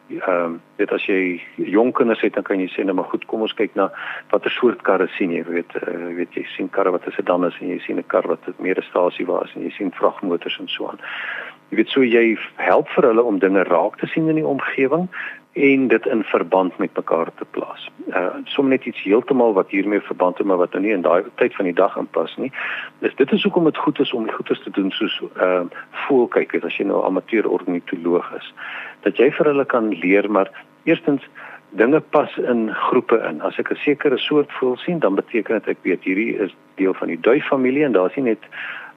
Ehm 0.10 0.44
um, 0.44 0.62
dit 0.76 0.92
as 0.92 1.06
jy 1.06 1.42
jong 1.56 1.92
kinders 1.94 2.22
het 2.22 2.34
dan 2.34 2.44
kan 2.44 2.60
jy 2.60 2.68
sê 2.72 2.84
nou 2.84 2.96
maar 2.96 3.10
goed 3.12 3.26
kom 3.26 3.42
ons 3.42 3.54
kyk 3.54 3.74
na 3.76 3.90
watter 4.32 4.52
soort 4.52 4.82
karre 4.82 5.08
sien 5.18 5.32
jy 5.32 5.44
weet 5.44 5.76
uh, 5.82 6.16
weet 6.16 6.38
jy 6.38 6.46
sien 6.56 6.70
karre 6.70 6.92
wat 6.92 7.08
'n 7.08 7.12
sedan 7.12 7.44
is 7.46 7.58
en 7.62 7.68
jy 7.68 7.80
sien 7.80 7.98
'n 8.00 8.08
kar 8.08 8.28
wat 8.28 8.40
meer 8.60 8.80
'n 8.80 8.90
stasie 8.90 9.26
was 9.26 9.56
en 9.56 9.64
jy 9.64 9.70
sien 9.70 9.92
vragmotors 9.92 10.60
en 10.60 10.68
so 10.68 10.88
aan. 10.88 11.00
Jy 11.70 11.78
weet 11.82 11.90
so 11.92 12.04
jy 12.04 12.38
help 12.56 12.88
vir 12.96 13.10
hulle 13.10 13.24
om 13.24 13.40
dinge 13.40 13.64
raak 13.68 13.98
te 14.00 14.08
sien 14.08 14.30
in 14.32 14.40
die 14.40 14.48
omgewing 14.48 15.10
en 15.58 15.88
dit 15.88 16.06
in 16.06 16.24
verband 16.24 16.78
met 16.78 16.94
mekaar 16.96 17.32
te 17.36 17.46
plaas. 17.52 17.90
Uh 18.14 18.30
sommer 18.46 18.78
net 18.78 18.86
iets 18.86 19.02
heeltemal 19.04 19.54
wat 19.54 19.74
hiermee 19.74 20.02
verband 20.02 20.38
het 20.38 20.48
maar 20.48 20.62
wat 20.62 20.72
nou 20.72 20.84
nie 20.84 20.94
in 20.94 21.02
daai 21.02 21.24
tyd 21.42 21.56
van 21.56 21.66
die 21.66 21.74
dag 21.74 21.98
inpas 21.98 22.36
nie. 22.38 22.52
Dis 23.00 23.16
dit 23.18 23.32
is 23.34 23.44
hoekom 23.44 23.66
dit 23.66 23.78
goed 23.78 24.00
is 24.00 24.14
om 24.14 24.30
goeders 24.32 24.64
te 24.64 24.74
doen 24.78 24.92
soos 24.92 25.18
uh 25.36 25.66
voelkyk 26.06 26.56
as 26.64 26.78
jy 26.78 26.86
nou 26.86 27.04
amateur 27.06 27.50
ornitoloog 27.50 28.30
is. 28.38 28.54
Dat 29.02 29.18
jy 29.18 29.32
vir 29.32 29.52
hulle 29.52 29.66
kan 29.66 29.90
leer 29.90 30.30
maar 30.32 30.52
eerstens 30.86 31.26
dinge 31.70 32.00
pas 32.00 32.38
in 32.38 32.70
groepe 32.74 33.18
in. 33.30 33.42
As 33.42 33.58
ek 33.60 33.72
'n 33.72 33.76
sekere 33.76 34.18
soort 34.18 34.52
voel 34.52 34.78
sien, 34.78 35.00
dan 35.00 35.16
beteken 35.16 35.60
dit 35.60 35.68
ek 35.68 35.78
weet 35.82 36.04
hierdie 36.04 36.38
is 36.38 36.56
deel 36.76 36.94
van 36.94 37.08
die 37.08 37.20
duifamilie 37.20 37.84
en 37.84 37.92
daar's 37.92 38.16
nie 38.16 38.24
net 38.24 38.44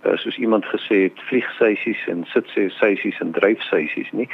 uh, 0.04 0.16
soos 0.16 0.38
iemand 0.38 0.64
gesê 0.64 1.02
het 1.09 1.21
vliegseisies 1.28 2.07
en 2.07 2.25
sitseisies 2.33 3.21
en 3.21 3.33
dryfseisies 3.33 4.11
nie 4.12 4.28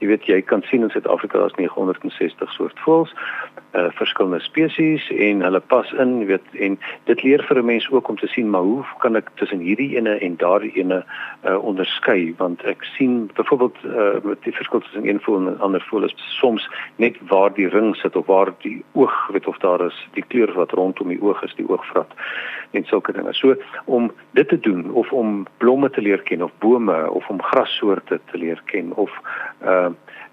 jy 0.00 0.08
weet 0.08 0.28
jy 0.28 0.40
kan 0.48 0.62
sien 0.68 0.84
in 0.84 0.92
Suid-Afrika 0.92 1.42
is 1.44 1.56
960 1.58 2.52
soort 2.56 2.78
voëls, 2.84 3.12
uh 3.76 3.86
verskillende 3.94 4.40
spesies 4.42 5.04
en 5.14 5.44
hulle 5.44 5.60
pas 5.70 5.86
in, 6.02 6.16
jy 6.22 6.30
weet 6.32 6.54
en 6.66 6.78
dit 7.06 7.22
leer 7.22 7.42
vir 7.46 7.60
'n 7.60 7.66
mens 7.66 7.86
ook 7.90 8.08
om 8.08 8.16
te 8.18 8.26
sien 8.26 8.50
maar 8.50 8.66
hoe 8.66 8.84
kan 8.98 9.16
ek 9.16 9.30
tussen 9.36 9.60
hierdie 9.60 9.96
ene 9.96 10.16
en 10.18 10.36
daardie 10.36 10.72
ene 10.74 11.04
uh 11.44 11.58
onderskei 11.64 12.34
want 12.38 12.64
ek 12.64 12.82
sien 12.96 13.30
byvoorbeeld 13.36 13.76
uh 13.84 14.18
met 14.24 14.42
die 14.42 14.56
verskil 14.56 14.80
tussen 14.80 15.06
een 15.06 15.20
voël 15.20 15.46
en 15.46 15.60
ander 15.60 15.84
voël 15.90 16.04
is 16.04 16.14
soms 16.40 16.68
net 16.96 17.16
waar 17.28 17.54
die 17.54 17.68
ring 17.68 17.94
sit 17.96 18.16
of 18.16 18.26
waar 18.26 18.52
die 18.62 18.82
oog 18.92 19.28
weet 19.32 19.46
of 19.46 19.58
daar 19.58 19.86
is 19.86 20.08
die 20.14 20.24
kleur 20.26 20.52
wat 20.52 20.72
rondom 20.72 21.08
die 21.08 21.22
oog 21.22 21.42
is, 21.42 21.54
die 21.54 21.68
oogvrat 21.68 22.10
en 22.70 22.84
sulke 22.84 23.12
dinge. 23.12 23.32
So 23.34 23.56
om 23.84 24.10
dit 24.30 24.48
te 24.48 24.60
doen 24.60 24.90
of 24.90 25.09
om 25.12 25.46
blomme 25.58 25.90
te 25.90 26.00
leer 26.00 26.22
ken 26.22 26.42
of 26.42 26.52
bome 26.58 27.10
of 27.10 27.28
om 27.28 27.42
grassoorte 27.42 28.20
te 28.30 28.38
leer 28.38 28.62
ken 28.64 28.92
of 28.94 29.10
uh 29.64 29.90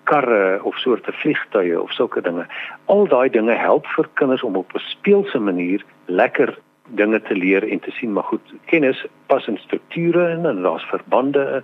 karre 0.07 0.63
of 0.63 0.77
soorte 0.79 1.11
vliegtye 1.11 1.81
of 1.81 1.91
sulke 1.91 2.21
dinge. 2.23 2.45
Al 2.85 3.07
daai 3.11 3.29
dinge 3.29 3.55
help 3.59 3.87
vir 3.95 4.07
kinders 4.13 4.43
om 4.43 4.55
op 4.55 4.71
'n 4.73 4.79
speelse 4.79 5.39
manier 5.39 5.83
lekker 6.05 6.57
dinge 6.95 7.21
te 7.21 7.35
leer 7.35 7.67
en 7.71 7.79
te 7.79 7.91
sien 7.91 8.13
maar 8.13 8.23
goed 8.23 8.53
kennis 8.65 9.05
pas 9.27 9.47
in 9.47 9.57
strukture 9.57 10.29
in 10.29 10.45
en 10.45 10.61
daar's 10.61 10.83
verbande 10.83 11.63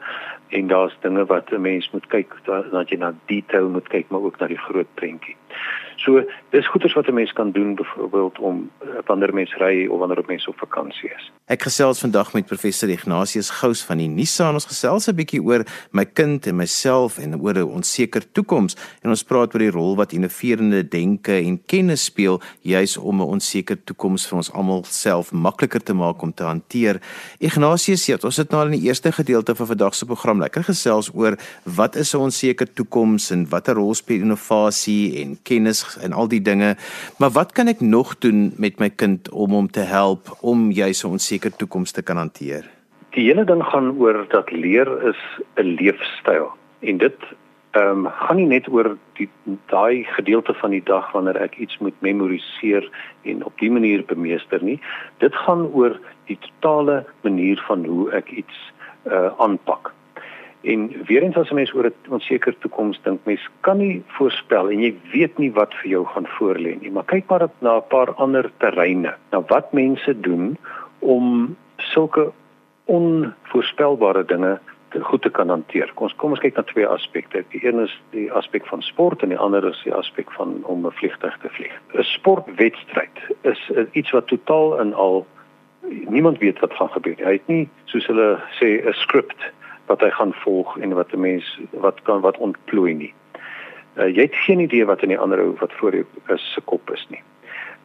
en 0.50 0.68
daar's 0.68 0.98
dinge 1.02 1.26
wat 1.26 1.52
'n 1.52 1.62
mens 1.62 1.90
moet 1.92 2.08
kyk 2.08 2.30
dat 2.46 2.90
jy 2.90 2.98
na 2.98 3.14
detail 3.26 3.70
moet 3.70 3.88
kyk 3.88 4.10
maar 4.10 4.22
ook 4.22 4.40
na 4.40 4.48
die 4.48 4.64
groot 4.68 4.94
prentjie. 4.94 5.36
So 5.96 6.24
dis 6.50 6.68
goeders 6.68 6.94
wat 6.94 7.08
'n 7.08 7.14
mens 7.14 7.34
kan 7.34 7.52
doen 7.52 7.76
byvoorbeeld 7.76 8.40
om 8.40 8.72
wanneer 9.06 9.34
mens 9.34 9.56
ry 9.56 9.88
of 9.88 10.00
wanneer 10.00 10.18
'n 10.20 10.28
mens 10.28 10.48
op 10.48 10.58
vakansie 10.58 11.10
is. 11.10 11.32
Ek 11.46 11.62
gesels 11.62 12.00
vandag 12.00 12.34
met 12.34 12.46
professor 12.46 12.90
Ignatius 12.90 13.50
Gous 13.50 13.84
van 13.84 13.98
die 13.98 14.08
NISA 14.08 14.48
en 14.48 14.54
ons 14.54 14.66
gesels 14.66 15.08
'n 15.08 15.16
bietjie 15.16 15.44
oor 15.44 15.64
my 15.92 16.06
kind 16.06 16.48
en 16.48 16.56
myself 16.56 17.18
en 17.18 17.42
oor 17.42 17.54
'n 17.54 17.64
onseker 17.64 18.32
toekoms 18.32 18.76
en 19.02 19.10
ons 19.10 19.24
praat 19.24 19.54
oor 19.54 19.60
die 19.60 19.72
rol 19.72 19.96
wat 19.96 20.12
innoverende 20.12 20.88
denke 20.88 21.32
en 21.32 21.66
kennis 21.66 22.04
speel 22.04 22.42
juis 22.62 22.98
om 22.98 23.22
'n 23.22 23.28
onseker 23.28 23.84
toekoms 23.84 24.28
vir 24.28 24.38
ons 24.38 24.52
almal 24.52 24.84
self 24.84 25.32
makliker 25.32 25.84
te 25.84 25.94
maak 25.94 26.22
om 26.22 26.34
te 26.34 26.44
hanteer. 26.44 27.02
Ignatius, 27.54 28.08
ja, 28.10 28.16
ons 28.26 28.40
het 28.42 28.50
nou 28.50 28.64
in 28.66 28.72
die 28.74 28.88
eerste 28.88 29.12
gedeelte 29.14 29.54
van 29.54 29.68
vandag 29.70 29.94
se 29.94 30.08
program 30.10 30.40
lekker 30.42 30.64
gesels 30.66 31.12
oor 31.14 31.36
wat 31.78 31.96
is 32.02 32.16
'n 32.16 32.26
onseker 32.26 32.66
toekoms 32.74 33.30
en 33.30 33.46
watter 33.50 33.76
rol 33.76 33.94
speel 33.94 34.26
innovasie 34.26 35.22
en 35.22 35.38
kennis 35.44 35.98
en 36.02 36.14
al 36.14 36.28
die 36.28 36.42
dinge. 36.42 36.76
Maar 37.20 37.30
wat 37.30 37.52
kan 37.52 37.68
ek 37.68 37.82
nog 37.82 38.18
doen 38.18 38.54
met 38.58 38.80
my 38.80 38.90
kind 38.90 39.30
om 39.30 39.52
hom 39.52 39.70
te 39.70 39.86
help 39.86 40.38
om 40.42 40.72
jy 40.72 40.94
se 40.94 41.08
onseker 41.08 41.52
toekoms 41.56 41.92
te 41.92 42.02
kan 42.02 42.18
hanteer? 42.18 42.66
Die 43.12 43.26
hele 43.30 43.46
ding 43.46 43.64
gaan 43.64 43.98
oor 44.00 44.26
dat 44.30 44.52
leer 44.52 44.90
is 45.08 45.22
'n 45.56 45.78
leefstyl 45.78 46.50
en 46.82 46.98
dit 46.98 47.18
ehm 47.74 48.06
um, 48.06 48.08
gaan 48.08 48.38
nie 48.38 48.46
net 48.46 48.68
oor 48.70 48.92
die 49.18 49.30
daai 49.72 50.04
gedeelte 50.04 50.54
van 50.54 50.70
die 50.70 50.84
dag 50.86 51.12
wanneer 51.12 51.40
ek 51.42 51.56
iets 51.58 51.78
moet 51.82 51.96
memoriseer 52.06 52.86
en 53.24 53.42
op 53.46 53.58
die 53.58 53.72
manier 53.72 54.04
bemeester 54.06 54.62
nie. 54.62 54.78
Dit 55.18 55.36
gaan 55.46 55.66
oor 55.74 55.98
die 56.30 56.38
totale 56.46 57.02
manier 57.22 57.64
van 57.68 57.86
hoe 57.86 58.12
ek 58.12 58.30
iets 58.32 58.60
uh 59.10 59.32
aanpak. 59.42 59.90
En 60.64 60.86
weer 61.08 61.24
eens 61.24 61.36
as 61.36 61.50
'n 61.50 61.56
mens 61.56 61.74
oor 61.74 61.90
'n 61.90 62.14
onseker 62.14 62.56
toekoms 62.58 63.00
dink, 63.04 63.20
mens 63.26 63.50
kan 63.62 63.78
nie 63.78 64.04
voorspel 64.08 64.70
en 64.70 64.80
jy 64.80 64.94
weet 65.12 65.38
nie 65.38 65.52
wat 65.52 65.74
vir 65.74 65.90
jou 65.90 66.06
gaan 66.06 66.28
voorlê 66.38 66.80
nie. 66.82 66.92
Maar 66.92 67.06
kyk 67.06 67.26
maar 67.28 67.50
na 67.60 67.78
'n 67.78 67.88
paar 67.88 68.14
ander 68.14 68.52
terreine. 68.58 69.16
Nou 69.32 69.44
wat 69.48 69.74
mense 69.74 70.20
doen 70.20 70.58
om 71.00 71.56
sulke 71.78 72.32
onvoorspelbare 72.86 74.26
dinge 74.26 74.60
goed 75.02 75.22
te 75.22 75.30
kan 75.30 75.50
hanteer. 75.50 75.92
Kom 75.94 76.08
ons 76.08 76.16
kom 76.16 76.32
ons 76.32 76.40
kyk 76.40 76.56
na 76.56 76.64
twee 76.64 76.88
aspekte. 76.88 77.44
Die 77.50 77.66
een 77.66 77.80
is 77.80 77.94
die 78.12 78.32
aspek 78.32 78.66
van 78.66 78.82
sport 78.82 79.24
en 79.24 79.30
die 79.30 79.38
ander 79.38 79.66
is 79.66 79.82
die 79.84 79.94
aspek 79.94 80.32
van 80.32 80.62
om 80.64 80.86
'n 80.86 80.92
vliegtuig 80.92 81.38
te 81.42 81.50
vlieg. 81.50 81.74
'n 81.94 82.04
Sportwedstryd 82.04 83.18
is 83.42 83.72
iets 83.92 84.12
wat 84.12 84.28
totaal 84.28 84.80
en 84.80 84.94
al 84.94 85.26
niemand 85.90 86.38
weet 86.38 86.60
wat 86.60 86.74
gaan 86.74 86.90
gebeur. 86.90 87.16
Hy 87.18 87.32
het 87.32 87.48
nie 87.48 87.70
soos 87.86 88.08
hulle 88.08 88.40
sê 88.60 88.86
'n 88.86 88.94
skrip 88.94 89.34
wat 89.86 90.02
hy 90.02 90.10
gaan 90.10 90.34
volg 90.34 90.78
en 90.78 90.94
wat 90.94 91.14
'n 91.14 91.20
mens 91.20 91.60
wat 91.72 92.02
kan 92.02 92.22
wat 92.22 92.38
ontplooi 92.38 92.94
nie. 92.94 93.14
Uh, 93.98 94.08
jy 94.16 94.22
het 94.22 94.36
geen 94.36 94.60
idee 94.60 94.86
wat 94.86 95.02
in 95.02 95.10
die 95.10 95.20
ander 95.20 95.40
ou 95.40 95.56
wat 95.60 95.74
voor 95.74 95.94
jou 95.94 96.06
is 96.28 96.54
se 96.54 96.62
kop 96.62 96.90
is 96.92 97.06
nie. 97.10 97.22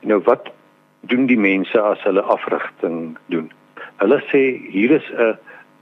Nou 0.01 0.21
wat 0.25 0.49
doen 1.01 1.27
die 1.27 1.39
mense 1.39 1.81
as 1.81 2.03
hulle 2.03 2.23
afrigting 2.23 3.19
doen? 3.27 3.53
Hulle 3.97 4.23
sê 4.33 4.71
hier 4.71 4.91
is 4.91 5.11
'n 5.11 5.37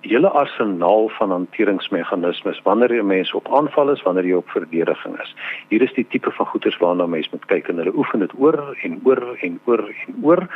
hele 0.08 0.28
arsenaal 0.28 1.08
van 1.18 1.30
hanteringsmeganismes 1.30 2.60
wanneer 2.62 2.94
jy 2.94 3.02
mense 3.02 3.36
op 3.36 3.48
aanval 3.54 3.90
is, 3.90 4.02
wanneer 4.02 4.26
jy 4.28 4.40
op 4.40 4.50
verdediging 4.54 5.16
is. 5.22 5.34
Hier 5.68 5.82
is 5.82 5.94
die 5.94 6.06
tipe 6.08 6.30
van 6.30 6.46
goeters 6.46 6.78
waarna 6.82 7.06
mense 7.06 7.32
moet 7.32 7.46
kyk 7.52 7.68
en 7.68 7.82
hulle 7.82 7.94
oefen 7.96 8.25
dit 8.25 8.34
oor 8.38 8.58
en 8.82 9.00
oor 9.04 9.22
en 9.40 9.60
oor 9.64 9.84
en 10.06 10.20
oor. 10.22 10.46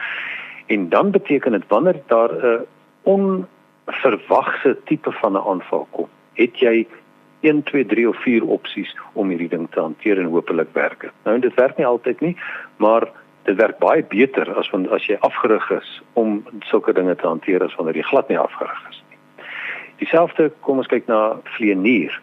En 0.67 0.89
dan 0.89 1.11
beteken 1.11 1.53
dit 1.53 1.67
wanneer 1.69 2.03
daar 2.07 2.33
'n 2.33 2.67
on 3.03 3.47
verwagse 3.87 4.77
tipe 4.85 5.13
van 5.13 5.33
'n 5.33 5.47
aanval 5.47 5.87
kom, 5.91 6.09
het 6.35 6.59
jy 6.59 6.87
1 7.41 7.63
2 7.63 7.87
3 7.87 8.09
of 8.09 8.17
4 8.23 8.45
opsies 8.45 8.97
om 9.13 9.29
hierdie 9.29 9.49
ding 9.49 9.71
te 9.71 9.81
hanteer 9.81 10.19
en 10.19 10.33
hopelik 10.33 10.69
werk 10.73 11.01
dit. 11.01 11.13
Nou 11.25 11.39
dit 11.39 11.55
werk 11.55 11.77
nie 11.77 11.87
altyd 11.87 12.21
nie, 12.21 12.37
maar 12.77 13.09
dit 13.49 13.57
werk 13.57 13.79
baie 13.79 14.05
beter 14.05 14.55
as 14.55 14.71
wanneer 14.71 14.93
as 14.93 15.07
jy 15.07 15.17
afgerig 15.21 15.71
is 15.71 16.03
om 16.13 16.45
sulke 16.69 16.93
dinge 16.93 17.17
te 17.17 17.27
hanteer 17.27 17.65
as 17.65 17.75
wanneer 17.75 17.97
jy 17.97 18.03
glad 18.03 18.29
nie 18.29 18.39
afgerig 18.39 18.83
is 18.91 19.03
nie. 19.09 19.10
Dieselfde 20.01 20.49
kom 20.65 20.81
ons 20.81 20.89
kyk 20.89 21.09
na 21.11 21.37
vlieënier. 21.57 22.15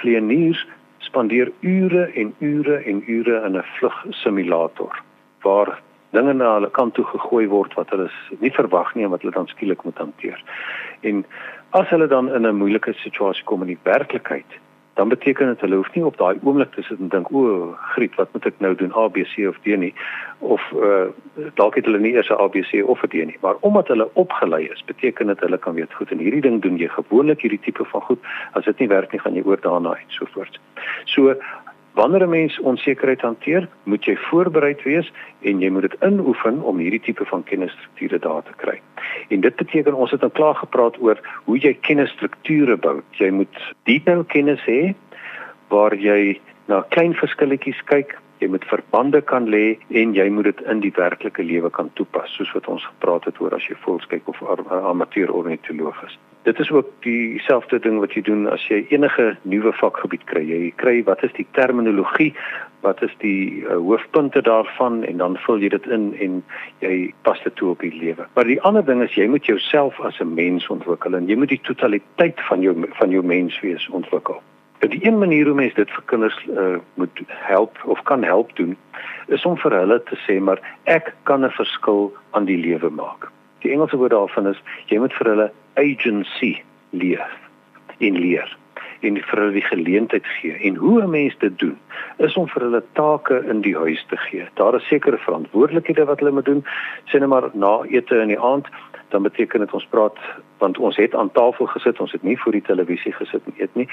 Vlieëniers 0.00 0.64
spandeer 1.04 1.52
ure 1.60 2.06
en 2.16 2.32
ure 2.40 2.80
en 2.88 3.02
ure 3.06 3.42
in 3.46 3.56
'n 3.56 3.64
vlugsimulator 3.78 5.02
waar 5.44 5.80
dinge 6.10 6.32
na 6.32 6.54
hulle 6.54 6.70
kant 6.70 6.94
toe 6.94 7.04
gegooi 7.04 7.46
word 7.46 7.74
wat 7.74 7.90
hulle 7.90 8.08
nie 8.40 8.50
verwag 8.50 8.94
nie 8.94 9.04
en 9.04 9.10
wat 9.10 9.22
hulle 9.22 9.34
dan 9.34 9.46
skielik 9.46 9.84
moet 9.84 9.98
hanteer. 9.98 10.40
En 11.00 11.24
as 11.70 11.88
hulle 11.88 12.08
dan 12.08 12.32
in 12.34 12.46
'n 12.46 12.56
moeilike 12.56 12.92
situasie 12.92 13.44
kom 13.44 13.60
in 13.62 13.74
die 13.74 13.82
werklikheid, 13.82 14.50
dan 14.98 15.08
beteken 15.08 15.46
dit 15.46 15.60
hulle 15.60 15.76
hoef 15.78 15.90
nie 15.94 16.04
op 16.04 16.16
daai 16.18 16.40
oomblik 16.42 16.72
te 16.74 16.82
sit 16.82 16.98
en 16.98 17.10
dink 17.12 17.30
o, 17.30 17.42
griet, 17.94 18.16
wat 18.18 18.32
moet 18.34 18.48
ek 18.50 18.56
nou 18.64 18.72
doen 18.80 18.94
A, 18.98 19.04
B, 19.14 19.22
C 19.30 19.46
of 19.46 19.60
D 19.62 19.76
nie? 19.78 19.92
Of 20.54 20.64
uh, 20.74 21.06
dalk 21.60 21.78
het 21.78 21.86
hulle 21.86 22.00
nie 22.02 22.16
eers 22.16 22.30
'n 22.34 22.40
A, 22.42 22.48
B, 22.50 22.64
C 22.66 22.82
of 22.82 23.04
'n 23.06 23.12
D 23.12 23.22
nie, 23.30 23.38
maar 23.46 23.62
omdat 23.68 23.92
hulle 23.94 24.08
opgelei 24.24 24.64
is, 24.66 24.82
beteken 24.90 25.30
dit 25.30 25.44
hulle 25.46 25.58
kan 25.58 25.78
weet 25.78 25.94
goed 25.94 26.10
en 26.10 26.24
hierdie 26.24 26.42
ding 26.48 26.58
doen 26.62 26.82
jy 26.82 26.88
gewoonlik 26.88 27.46
hierdie 27.46 27.62
tipe 27.62 27.86
van 27.94 28.02
goed, 28.10 28.26
as 28.58 28.64
dit 28.64 28.78
nie 28.78 28.88
werk 28.88 29.12
nie, 29.12 29.22
gaan 29.22 29.38
jy 29.38 29.46
oor 29.46 29.62
daarna 29.62 29.94
en 29.94 30.10
so 30.18 30.26
voort. 30.34 30.58
So 31.04 31.38
Wanneer 31.98 32.22
'n 32.22 32.28
mens 32.30 32.60
onsekerheid 32.60 33.20
hanteer, 33.20 33.68
moet 33.82 34.04
jy 34.04 34.16
voorbereid 34.16 34.82
wees 34.82 35.12
en 35.42 35.60
jy 35.60 35.70
moet 35.70 35.82
dit 35.82 35.96
inoefen 36.02 36.62
om 36.62 36.78
hierdie 36.78 37.00
tipe 37.00 37.24
van 37.24 37.42
kennisstrukture 37.44 38.18
daar 38.18 38.42
te 38.42 38.54
kry. 38.56 38.80
En 39.28 39.40
dit 39.40 39.56
beteken 39.56 39.94
ons 39.94 40.10
het 40.10 40.20
nou 40.20 40.30
klaar 40.32 40.54
gepraat 40.54 41.00
oor 41.00 41.18
hoe 41.44 41.58
jy 41.58 41.74
kennisstrukture 41.80 42.76
bou. 42.76 43.02
Jy 43.10 43.30
moet 43.30 43.74
detail 43.82 44.24
kennis 44.24 44.62
hê 44.66 44.94
waar 45.68 45.94
jy 45.94 46.40
na 46.66 46.84
klein 46.88 47.14
verskilletjies 47.14 47.82
kyk 47.84 48.14
jy 48.38 48.48
moet 48.48 48.64
verbande 48.70 49.20
kan 49.20 49.48
lê 49.50 49.78
en 49.88 50.14
jy 50.14 50.28
moet 50.30 50.50
dit 50.50 50.60
in 50.70 50.80
die 50.84 50.92
werklike 50.94 51.42
lewe 51.42 51.70
kan 51.70 51.90
toepas 51.94 52.30
soos 52.36 52.52
wat 52.54 52.68
ons 52.68 52.86
gepraat 52.86 53.24
het 53.24 53.40
oor 53.40 53.54
as 53.54 53.66
jy 53.68 53.76
volkskyk 53.84 54.28
of 54.28 54.42
amateur 54.70 55.32
ornitoloog 55.34 56.02
is. 56.06 56.18
Dit 56.46 56.58
is 56.58 56.70
ook 56.70 56.88
dieselfde 57.04 57.78
ding 57.84 57.98
wat 58.00 58.14
jy 58.16 58.22
doen 58.24 58.46
as 58.48 58.62
jy 58.70 58.84
enige 58.94 59.34
nuwe 59.42 59.72
vakgebied 59.76 60.24
kry. 60.30 60.44
Jy 60.46 60.72
kry 60.80 61.02
wat 61.04 61.24
is 61.26 61.34
die 61.36 61.46
terminologie, 61.58 62.30
wat 62.86 63.02
is 63.02 63.12
die 63.20 63.64
uh, 63.64 63.74
hoofpunte 63.82 64.40
daarvan 64.46 65.02
en 65.04 65.18
dan 65.18 65.36
vul 65.44 65.60
jy 65.60 65.72
dit 65.74 65.88
in 65.92 66.12
en 66.22 66.38
jy 66.84 66.94
pas 67.26 67.40
dit 67.44 67.56
toe 67.58 67.72
op 67.74 67.82
die 67.82 67.92
lewe. 67.92 68.28
Maar 68.38 68.46
die 68.48 68.60
ander 68.62 68.86
ding 68.86 69.02
is 69.02 69.16
jy 69.18 69.26
moet 69.28 69.50
jouself 69.50 69.98
as 70.00 70.20
'n 70.22 70.34
mens 70.34 70.68
ontwikkel 70.70 71.18
en 71.18 71.26
jy 71.26 71.36
moet 71.36 71.52
die 71.52 71.64
totaliteit 71.68 72.40
van 72.48 72.62
jou 72.62 72.74
van 73.02 73.10
jou 73.10 73.22
menswees 73.22 73.88
ontwikkel. 73.90 74.40
En 74.78 74.90
die 74.90 75.06
een 75.06 75.18
manier 75.18 75.46
hoe 75.46 75.54
mens 75.54 75.74
dit 75.74 75.90
vir 75.90 76.02
kinders 76.04 76.38
uh, 76.50 76.76
moet 76.94 77.20
help 77.26 77.78
of 77.84 78.02
kan 78.02 78.22
help 78.22 78.56
doen 78.56 78.76
is 79.26 79.44
om 79.44 79.56
vir 79.58 79.74
hulle 79.74 80.02
te 80.02 80.18
sê 80.26 80.38
maar 80.40 80.60
ek 80.84 81.14
kan 81.22 81.44
'n 81.44 81.50
verskil 81.50 82.12
aan 82.30 82.44
die 82.44 82.56
lewe 82.56 82.90
maak. 82.90 83.30
Die 83.58 83.72
Engelse 83.72 83.96
woord 83.96 84.10
daarvan 84.10 84.46
is 84.46 84.62
jy 84.86 84.98
moet 84.98 85.12
vir 85.12 85.26
hulle 85.26 85.50
agency 85.74 86.62
leer 86.90 87.30
in 87.98 88.18
leer 88.18 88.56
en 89.00 89.18
vir 89.22 89.40
hulle 89.40 89.54
die 89.54 89.68
geleentheid 89.70 90.26
gee. 90.40 90.54
En 90.66 90.74
hoe 90.74 91.02
'n 91.02 91.10
mens 91.10 91.34
dit 91.38 91.58
doen 91.58 91.78
is 92.16 92.36
om 92.36 92.48
vir 92.48 92.62
hulle 92.62 92.82
take 92.92 93.44
in 93.48 93.60
die 93.60 93.76
huis 93.76 94.04
te 94.08 94.16
gee. 94.16 94.46
Daar 94.54 94.74
is 94.74 94.86
sekere 94.86 95.18
verantwoordelikhede 95.18 96.04
wat 96.04 96.18
hulle 96.18 96.32
moet 96.32 96.44
doen. 96.44 96.64
Sien 97.04 97.28
maar 97.28 97.50
na 97.52 97.82
ete 97.82 98.20
in 98.20 98.28
die 98.28 98.40
aand, 98.40 98.66
dan 99.08 99.22
beteken 99.22 99.60
dit 99.60 99.72
ons 99.72 99.86
praat 99.86 100.18
want 100.58 100.78
ons 100.78 100.96
het 100.96 101.14
aan 101.14 101.32
tafel 101.32 101.66
gesit, 101.66 102.00
ons 102.00 102.12
het 102.12 102.22
nie 102.22 102.38
voor 102.38 102.52
die 102.52 102.62
televisie 102.62 103.12
gesit 103.12 103.42
en 103.46 103.54
eet 103.56 103.74
nie. 103.74 103.88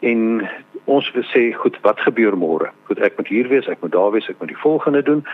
En 0.00 0.48
ons 0.84 1.10
wil 1.12 1.22
sê, 1.22 1.52
goed, 1.52 1.78
wat 1.82 2.00
gebeur 2.00 2.36
môre? 2.36 2.70
Goed, 2.84 2.98
ek 2.98 3.16
moet 3.16 3.28
hier 3.28 3.48
wees, 3.48 3.66
ek 3.66 3.80
moet 3.80 3.92
daar 3.92 4.10
wees, 4.10 4.28
ek 4.28 4.38
moet 4.38 4.48
die 4.48 4.64
volgende 4.64 5.02
doen 5.02 5.24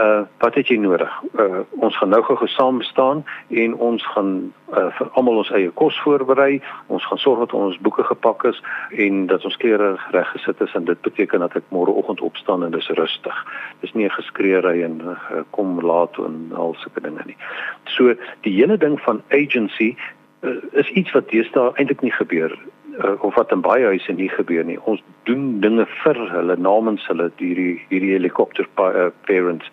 uh 0.00 0.22
wat 0.38 0.54
het 0.54 0.68
jy 0.68 0.76
nodig? 0.76 1.10
Uh 1.34 1.60
ons 1.84 1.96
gaan 1.98 2.08
nou 2.08 2.22
gou 2.22 2.46
saam 2.48 2.82
staan 2.82 3.24
en 3.48 3.74
ons 3.74 4.06
gaan 4.14 4.52
uh 4.72 4.86
vir 4.98 5.08
almal 5.12 5.40
ons 5.42 5.50
eie 5.50 5.70
kos 5.70 5.98
voorberei. 6.04 6.62
Ons 6.86 7.06
gaan 7.06 7.18
sorg 7.18 7.38
dat 7.38 7.52
ons 7.52 7.78
boeke 7.78 8.04
gepak 8.04 8.44
is 8.44 8.62
en 8.90 9.26
dat 9.26 9.44
ons 9.44 9.56
klere 9.56 9.96
reg 10.10 10.30
gesit 10.32 10.60
is 10.60 10.74
en 10.74 10.84
dit 10.84 11.00
beteken 11.00 11.40
dat 11.40 11.56
ek 11.56 11.68
môreoggend 11.68 12.20
opstaan 12.20 12.64
en 12.64 12.70
dis 12.70 12.88
rustig. 12.88 13.44
Dis 13.80 13.92
nie 13.94 14.06
'n 14.06 14.16
geskreeery 14.16 14.82
en 14.82 15.00
uh, 15.04 15.42
kom 15.50 15.80
laat 15.80 16.18
en 16.18 16.52
al 16.54 16.74
sulke 16.78 17.00
dinge 17.00 17.22
nie. 17.26 17.36
So 17.84 18.14
die 18.40 18.54
hele 18.54 18.76
ding 18.76 19.00
van 19.00 19.22
agency 19.28 19.96
uh, 20.40 20.56
is 20.72 20.88
iets 20.90 21.12
wat 21.12 21.28
deesdae 21.28 21.72
eintlik 21.74 22.00
nie 22.00 22.12
gebeur 22.12 22.56
uh, 22.98 23.22
of 23.24 23.34
wat 23.34 23.52
in 23.52 23.60
baie 23.60 23.84
huise 23.84 24.12
nie 24.12 24.28
gebeur 24.28 24.64
nie. 24.64 24.78
Ons 24.90 25.02
doen 25.28 25.60
dinge 25.60 25.86
vir 26.02 26.20
hulle 26.32 26.56
namens 26.56 27.06
hulle 27.08 27.30
hierdie 27.38 27.80
hierdie 27.88 28.14
helikopter 28.16 28.68
pa, 28.74 28.90
uh, 28.90 29.08
parents 29.28 29.68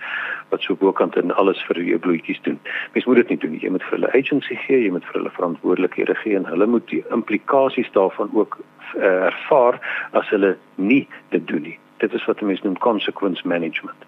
wat 0.49 0.63
so 0.63 0.75
bokant 0.79 1.17
en 1.19 1.33
alles 1.35 1.59
vir 1.67 1.81
jou 1.83 1.99
bloetjies 1.99 2.39
doen. 2.45 2.59
Mens 2.93 3.05
moet 3.05 3.21
dit 3.23 3.33
nie 3.33 3.39
doen 3.43 3.51
nie. 3.55 3.63
Jy 3.63 3.73
moet 3.75 3.83
vir 3.87 3.97
hulle 3.97 4.13
agency 4.15 4.55
gee, 4.67 4.83
jy 4.85 4.93
moet 4.95 5.07
vir 5.09 5.19
hulle 5.19 5.33
verantwoordelikhede 5.35 6.15
gee 6.21 6.37
en 6.39 6.47
hulle 6.47 6.69
moet 6.77 6.87
die 6.91 7.03
implikasies 7.15 7.91
daarvan 7.97 8.31
ook 8.33 8.59
uh, 8.59 9.27
ervaar 9.31 9.81
as 10.11 10.29
hulle 10.31 10.55
nie 10.75 11.03
dit 11.35 11.47
doen 11.47 11.65
nie. 11.71 11.77
Dit 11.97 12.13
is 12.13 12.25
wat 12.29 12.41
mense 12.45 12.63
noem 12.63 12.77
consequence 12.77 13.47
management. 13.47 14.05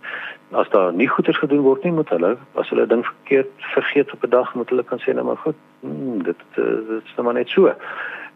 As 0.51 0.69
daar 0.69 0.93
nie 0.93 1.09
goeders 1.09 1.39
gedoen 1.41 1.65
word 1.65 1.83
nie, 1.83 1.95
moet 1.97 2.09
hulle 2.13 2.35
as 2.61 2.69
hulle 2.69 2.85
ding 2.87 3.03
verkeerd 3.05 3.51
vergeet 3.73 4.13
op 4.13 4.23
'n 4.23 4.29
dag 4.29 4.53
moet 4.55 4.69
hulle 4.69 4.83
kan 4.83 5.01
sê 5.01 5.13
nou 5.13 5.25
maar 5.25 5.41
goed, 5.43 5.57
hmm, 5.81 6.23
dit 6.23 6.41
uh, 6.55 6.77
dit 6.93 7.03
is 7.03 7.15
nou 7.17 7.25
maar 7.25 7.39
net 7.41 7.49
so. 7.49 7.73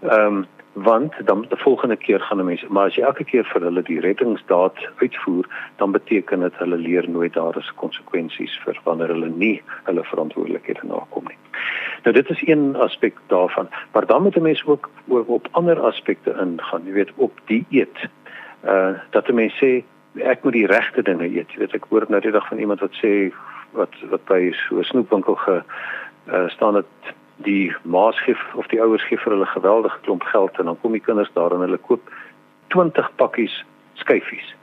Ehm 0.02 0.44
um, 0.44 0.46
want 0.74 1.14
dan 1.26 1.46
die 1.50 1.58
volgende 1.58 1.96
keer 1.96 2.20
gaan 2.20 2.40
'n 2.40 2.46
mens 2.46 2.66
maar 2.68 2.86
as 2.86 2.96
jy 2.96 3.04
elke 3.04 3.24
keer 3.24 3.46
vir 3.46 3.62
hulle 3.62 3.82
die 3.82 4.00
reddingsdaad 4.00 4.78
uitvoer 4.96 5.46
dan 5.76 5.92
beteken 5.92 6.40
dit 6.40 6.56
hulle 6.58 6.78
leer 6.78 7.10
nooit 7.10 7.34
daar 7.34 7.58
is 7.58 7.74
konsekwensies 7.76 8.60
vir 8.66 8.80
wanneer 8.84 9.08
hulle 9.08 9.30
nie 9.30 9.62
hulle 9.84 10.04
verantwoordelikhede 10.04 10.88
nakom 10.88 11.24
nie. 11.28 11.38
Nou 12.04 12.16
dit 12.16 12.30
is 12.30 12.48
een 12.48 12.76
aspek 12.76 13.18
daarvan, 13.28 13.70
maar 13.92 14.06
dan 14.06 14.24
moet 14.24 14.36
'n 14.36 14.42
mens 14.42 14.66
ook 14.66 14.90
op, 15.08 15.30
op 15.30 15.48
ander 15.52 15.80
aspekte 15.80 16.36
ingaan, 16.42 16.86
jy 16.86 16.92
weet 16.92 17.12
op 17.16 17.40
die 17.46 17.66
eet. 17.70 17.98
Uh 18.66 18.94
dat 19.10 19.28
'n 19.28 19.36
mens 19.36 19.54
sê 19.64 19.84
ek 20.16 20.44
moet 20.44 20.54
die 20.54 20.68
regte 20.68 21.02
dinge 21.02 21.30
eet. 21.38 21.52
Jy 21.52 21.60
weet 21.60 21.74
ek 21.74 21.86
hoor 21.90 22.06
nou 22.08 22.22
die 22.22 22.32
dag 22.32 22.48
van 22.48 22.58
iemand 22.58 22.80
wat 22.80 22.94
sê 23.04 23.34
wat 23.72 23.94
wat 24.10 24.26
by 24.26 24.52
so 24.52 24.78
'n 24.78 24.84
snoepwinkel 24.84 25.36
ge 25.36 25.62
uh, 26.28 26.50
staan 26.50 26.76
het 26.76 27.14
die 27.46 27.74
ma's 27.84 28.20
gee 28.26 28.36
of 28.60 28.68
die 28.72 28.82
ouers 28.82 29.06
gee 29.10 29.20
vir 29.22 29.36
hulle 29.36 29.50
geweldige 29.54 30.00
klomp 30.08 30.24
geld 30.32 30.60
en 30.60 30.72
dan 30.72 30.80
kom 30.82 30.96
die 30.96 31.04
kinders 31.04 31.32
daar 31.38 31.54
en 31.56 31.66
hulle 31.66 31.80
koop 31.88 32.12
20 32.76 33.10
pakkies 33.22 33.56
skyfies. 34.02 34.54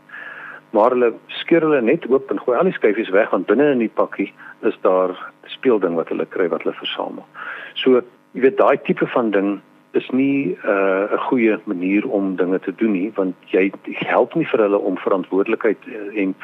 Maar 0.71 0.95
hulle 0.95 1.13
skeur 1.41 1.67
hulle 1.67 1.81
net 1.83 2.07
oop 2.11 2.31
en 2.31 2.41
gooi 2.43 2.57
al 2.59 2.71
die 2.71 2.77
skyfies 2.77 3.11
weg 3.15 3.31
want 3.35 3.49
binne 3.51 3.71
in 3.75 3.83
die 3.85 3.93
pakkie 4.01 4.31
is 4.69 4.77
daar 4.87 5.15
speelding 5.47 5.97
wat 5.99 6.13
hulle 6.13 6.27
kry 6.27 6.49
wat 6.53 6.65
hulle 6.65 6.77
versamel. 6.79 7.27
So, 7.75 8.03
jy 8.35 8.45
weet 8.47 8.61
daai 8.61 8.79
tipe 8.87 9.07
van 9.15 9.33
ding 9.35 9.59
is 9.93 10.09
nie 10.11 10.57
'n 10.63 10.69
uh, 10.69 11.19
goeie 11.29 11.59
manier 11.65 12.09
om 12.09 12.37
dinge 12.37 12.61
te 12.61 12.75
doen 12.75 12.93
nie 12.93 13.11
want 13.15 13.35
jy 13.47 13.73
help 13.87 14.35
nie 14.35 14.47
vir 14.47 14.61
hulle 14.61 14.79
om 14.79 14.99
verantwoordelikheid 14.99 15.79
uh, 15.87 16.21
en 16.23 16.35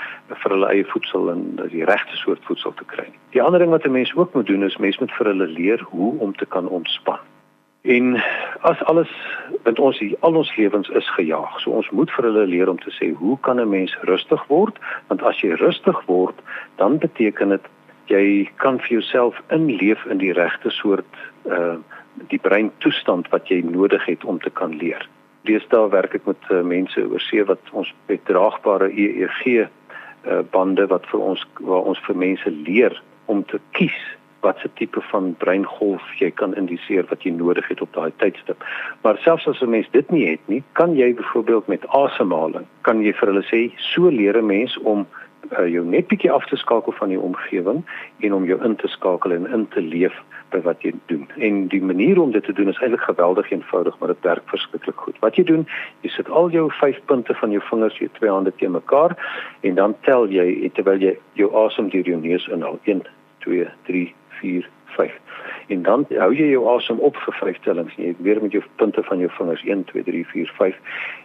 vir 0.43 0.51
hulle 0.51 0.69
eie 0.69 0.85
voedsel 0.85 1.31
en 1.31 1.45
die 1.71 1.85
regte 1.85 2.17
soort 2.17 2.43
voedsel 2.45 2.75
te 2.75 2.85
kry 2.85 3.05
nie. 3.05 3.19
Die 3.31 3.43
ander 3.43 3.61
ding 3.61 3.71
wat 3.71 3.87
'n 3.87 3.93
mens 3.93 4.15
ook 4.15 4.35
moet 4.35 4.47
doen 4.47 4.65
is 4.65 4.77
mens 4.77 4.99
moet 4.99 5.13
vir 5.13 5.27
hulle 5.27 5.47
leer 5.47 5.81
hoe 5.91 6.19
om 6.19 6.37
te 6.37 6.47
kan 6.47 6.69
ontspan. 6.69 7.19
En 7.87 8.23
as 8.61 8.85
alles 8.85 9.11
met 9.65 9.79
ons 9.79 9.99
hier 9.99 10.17
al 10.21 10.35
ons 10.35 10.57
lewens 10.57 10.89
is 10.89 11.11
gejaag, 11.15 11.61
so 11.61 11.71
ons 11.71 11.91
moet 11.91 12.11
vir 12.11 12.25
hulle 12.25 12.47
leer 12.47 12.69
om 12.69 12.79
te 12.79 12.91
sê 12.91 13.13
hoe 13.15 13.39
kan 13.41 13.61
'n 13.61 13.69
mens 13.69 13.97
rustig 14.03 14.47
word? 14.47 14.79
Want 15.07 15.23
as 15.23 15.41
jy 15.41 15.55
rustig 15.55 16.03
word, 16.07 16.35
dan 16.77 16.99
beteken 16.99 17.49
dit 17.49 17.63
jy 18.07 18.51
kan 18.57 18.79
vir 18.79 18.89
jouself 18.89 19.43
inleef 19.51 20.05
in 20.07 20.19
die 20.19 20.33
regte 20.33 20.71
soort 20.71 21.15
uh 21.45 21.77
die 22.29 22.39
brein 22.39 22.71
toestand 22.79 23.29
wat 23.29 23.49
jy 23.49 23.61
nodig 23.65 24.05
het 24.07 24.25
om 24.25 24.39
te 24.41 24.51
kan 24.51 24.77
leer. 24.77 25.09
Deesdae 25.47 25.91
werk 25.91 26.15
ek 26.15 26.27
met 26.27 26.51
uh, 26.51 26.63
mense 26.63 27.01
oorsee 27.01 27.45
wat 27.45 27.73
ons 27.73 27.93
met 28.09 28.25
draagbare 28.27 28.91
EEG 28.91 29.43
uh, 30.27 30.43
bande 30.51 30.87
wat 30.87 31.07
vir 31.13 31.21
ons 31.21 31.45
waar 31.61 31.87
ons 31.93 32.01
vir 32.07 32.17
mense 32.17 32.51
leer 32.51 33.03
om 33.27 33.45
te 33.45 33.61
kies 33.79 33.99
wat 34.47 34.59
se 34.63 34.71
tipe 34.79 35.01
van 35.11 35.33
breingolf 35.43 36.03
jy 36.21 36.31
kan 36.41 36.55
indiseer 36.61 37.07
wat 37.11 37.25
jy 37.27 37.33
nodig 37.35 37.67
het 37.71 37.81
op 37.83 37.93
daai 37.97 38.13
tydstip. 38.23 38.63
Maar 39.03 39.19
selfs 39.25 39.49
as 39.51 39.63
'n 39.63 39.71
mens 39.71 39.89
dit 39.91 40.11
nie 40.11 40.27
het 40.31 40.45
nie, 40.49 40.63
kan 40.73 40.95
jy 40.97 41.15
byvoorbeeld 41.15 41.67
met 41.67 41.89
asemhaling, 41.89 42.67
kan 42.83 43.03
jy 43.03 43.13
vir 43.13 43.29
hulle 43.33 43.47
sê, 43.53 43.61
so 43.77 44.09
leer 44.09 44.37
'n 44.39 44.47
mens 44.47 44.79
om 44.79 45.07
uh, 45.53 45.67
jou 45.71 45.85
net 45.85 46.09
bietjie 46.11 46.31
af 46.33 46.47
te 46.51 46.57
skakel 46.57 46.93
van 46.99 47.13
die 47.13 47.21
omgewing 47.21 47.83
en 48.27 48.35
om 48.35 48.45
jou 48.45 48.59
in 48.65 48.77
te 48.77 48.89
skakel 48.89 49.33
en 49.33 49.47
in 49.53 49.69
te 49.75 49.81
leef 49.81 50.15
by 50.55 50.61
wat 50.63 50.83
jy 50.83 50.93
doen. 51.11 51.27
En 51.43 51.67
die 51.73 51.83
manier 51.83 52.21
om 52.23 52.33
dit 52.33 52.45
te 52.45 52.53
doen 52.53 52.69
is 52.71 52.79
eintlik 52.79 53.03
geweldig 53.09 53.51
eenvoudig, 53.51 53.99
maar 53.99 54.13
dit 54.15 54.29
werk 54.29 54.47
verskriklik 54.53 54.97
goed. 54.97 55.19
Wat 55.25 55.37
jy 55.37 55.45
doen, 55.49 55.67
jy 56.07 56.13
sit 56.15 56.31
al 56.31 56.51
jou 56.55 56.69
5 56.81 57.01
punte 57.11 57.35
van 57.35 57.55
jou 57.55 57.63
vingers, 57.71 57.99
jou 57.99 58.11
twee 58.19 58.31
hande 58.31 58.55
te 58.57 58.71
mekaar 58.71 59.17
en 59.67 59.75
dan 59.75 59.97
tel 60.07 60.31
jy 60.31 60.71
terwyl 60.79 61.03
jy 61.03 61.17
jou 61.41 61.51
asem 61.67 61.91
deur 61.91 62.07
jou 62.07 62.21
neus 62.23 62.49
inhaal. 62.53 62.79
1 62.85 63.05
2 63.47 63.69
3 63.91 64.07
4 64.41 64.71
5. 64.97 65.21
En 65.67 65.83
dan 65.83 66.07
hou 66.09 66.33
jy 66.35 66.51
jou 66.51 66.67
asem 66.71 67.01
op 67.05 67.17
vir 67.25 67.35
5 67.41 67.63
tellings. 67.67 67.95
Jy 68.01 68.15
weer 68.25 68.43
met 68.43 68.55
jou 68.55 68.63
punte 68.81 69.03
van 69.03 69.23
jou 69.23 69.31
vingers 69.39 69.65
1 69.67 69.85
2 69.93 70.03
3 70.09 70.27
4 70.33 70.53
5 70.59 70.77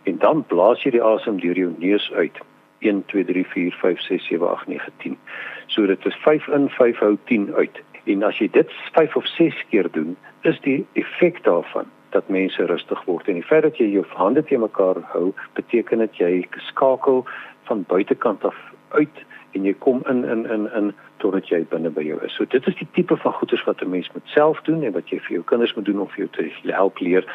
en 0.09 0.17
dan 0.17 0.45
blaas 0.47 0.83
jy 0.83 0.95
die 0.97 1.03
asem 1.03 1.39
deur 1.39 1.57
jou 1.57 1.73
neus 1.77 2.11
uit. 2.17 2.41
1 2.81 3.05
2 3.13 3.25
3 3.29 3.45
4 3.53 3.77
5 3.81 4.01
6 4.07 4.27
7 4.27 4.49
8 4.49 4.67
9 4.67 4.93
10. 5.03 5.17
So 5.67 5.85
dit 5.85 6.05
is 6.05 6.15
5 6.25 6.47
in 6.57 6.69
5 6.69 6.99
hou 6.99 7.17
10 7.31 7.53
uit. 7.53 7.81
En 8.03 8.23
as 8.23 8.37
jy 8.41 8.49
dit 8.51 8.71
5 8.97 9.15
of 9.15 9.27
6 9.37 9.65
keer 9.69 9.89
doen, 9.91 10.17
is 10.41 10.59
die 10.65 10.85
effek 10.93 11.43
daarvan 11.43 11.85
dat 12.11 12.27
mense 12.27 12.65
rustig 12.65 13.03
word 13.07 13.27
en 13.27 13.39
die 13.39 13.47
feit 13.47 13.63
dat 13.63 13.77
jy 13.79 13.87
jou 13.93 14.03
hande 14.17 14.43
te 14.43 14.57
mekaar 14.57 14.99
hou, 15.13 15.31
beteken 15.55 16.03
dit 16.03 16.17
jy 16.19 16.31
skakel 16.71 17.23
van 17.69 17.85
buitekant 17.87 18.43
af 18.45 18.57
uit 18.97 19.21
en 19.55 19.67
jy 19.67 19.73
kom 19.79 20.01
in 20.11 20.25
in 20.27 20.43
in 20.51 20.67
in 20.75 20.91
totdat 21.21 21.49
jy 21.51 21.61
binne 21.71 21.91
by 21.93 22.03
jou 22.05 22.17
is. 22.25 22.35
So 22.35 22.47
dit 22.49 22.67
is 22.67 22.77
die 22.79 22.87
tipe 22.97 23.17
van 23.23 23.35
goeders 23.37 23.63
wat 23.67 23.81
'n 23.81 23.89
mens 23.89 24.09
moet 24.13 24.27
self 24.33 24.61
doen 24.67 24.83
en 24.83 24.93
wat 24.97 25.09
jy 25.09 25.19
vir 25.19 25.33
jou 25.37 25.43
kinders 25.43 25.73
moet 25.75 25.85
doen 25.85 26.01
om 26.01 26.09
vir 26.09 26.25
jou 26.25 26.29
te 26.37 26.71
help 26.71 26.99
leer. 26.99 27.25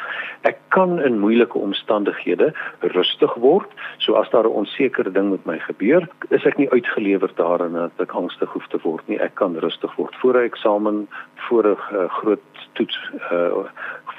Ek 0.43 0.57
kan 0.69 0.99
in 0.99 1.19
moeilike 1.19 1.57
omstandighede 1.57 2.53
rustig 2.81 3.33
word. 3.35 3.69
So 3.97 4.13
as 4.13 4.29
daar 4.29 4.47
'n 4.47 4.59
onsekere 4.61 5.11
ding 5.11 5.29
met 5.31 5.45
my 5.45 5.59
gebeur, 5.59 6.07
is 6.29 6.45
ek 6.45 6.57
nie 6.57 6.69
uitgelewer 6.69 7.31
daarin 7.35 7.73
dat 7.73 7.91
ek 7.99 8.11
angstig 8.11 8.49
hoef 8.49 8.67
te 8.67 8.79
word 8.83 9.07
nie. 9.07 9.19
Ek 9.19 9.35
kan 9.35 9.55
rustig 9.55 9.95
word 9.95 10.15
voor 10.15 10.33
'n 10.33 10.43
eksamen, 10.43 11.07
voor 11.35 11.63
'n 11.63 11.77
uh, 11.95 12.09
groot 12.09 12.39
toets, 12.73 12.97
uh, 13.31 13.65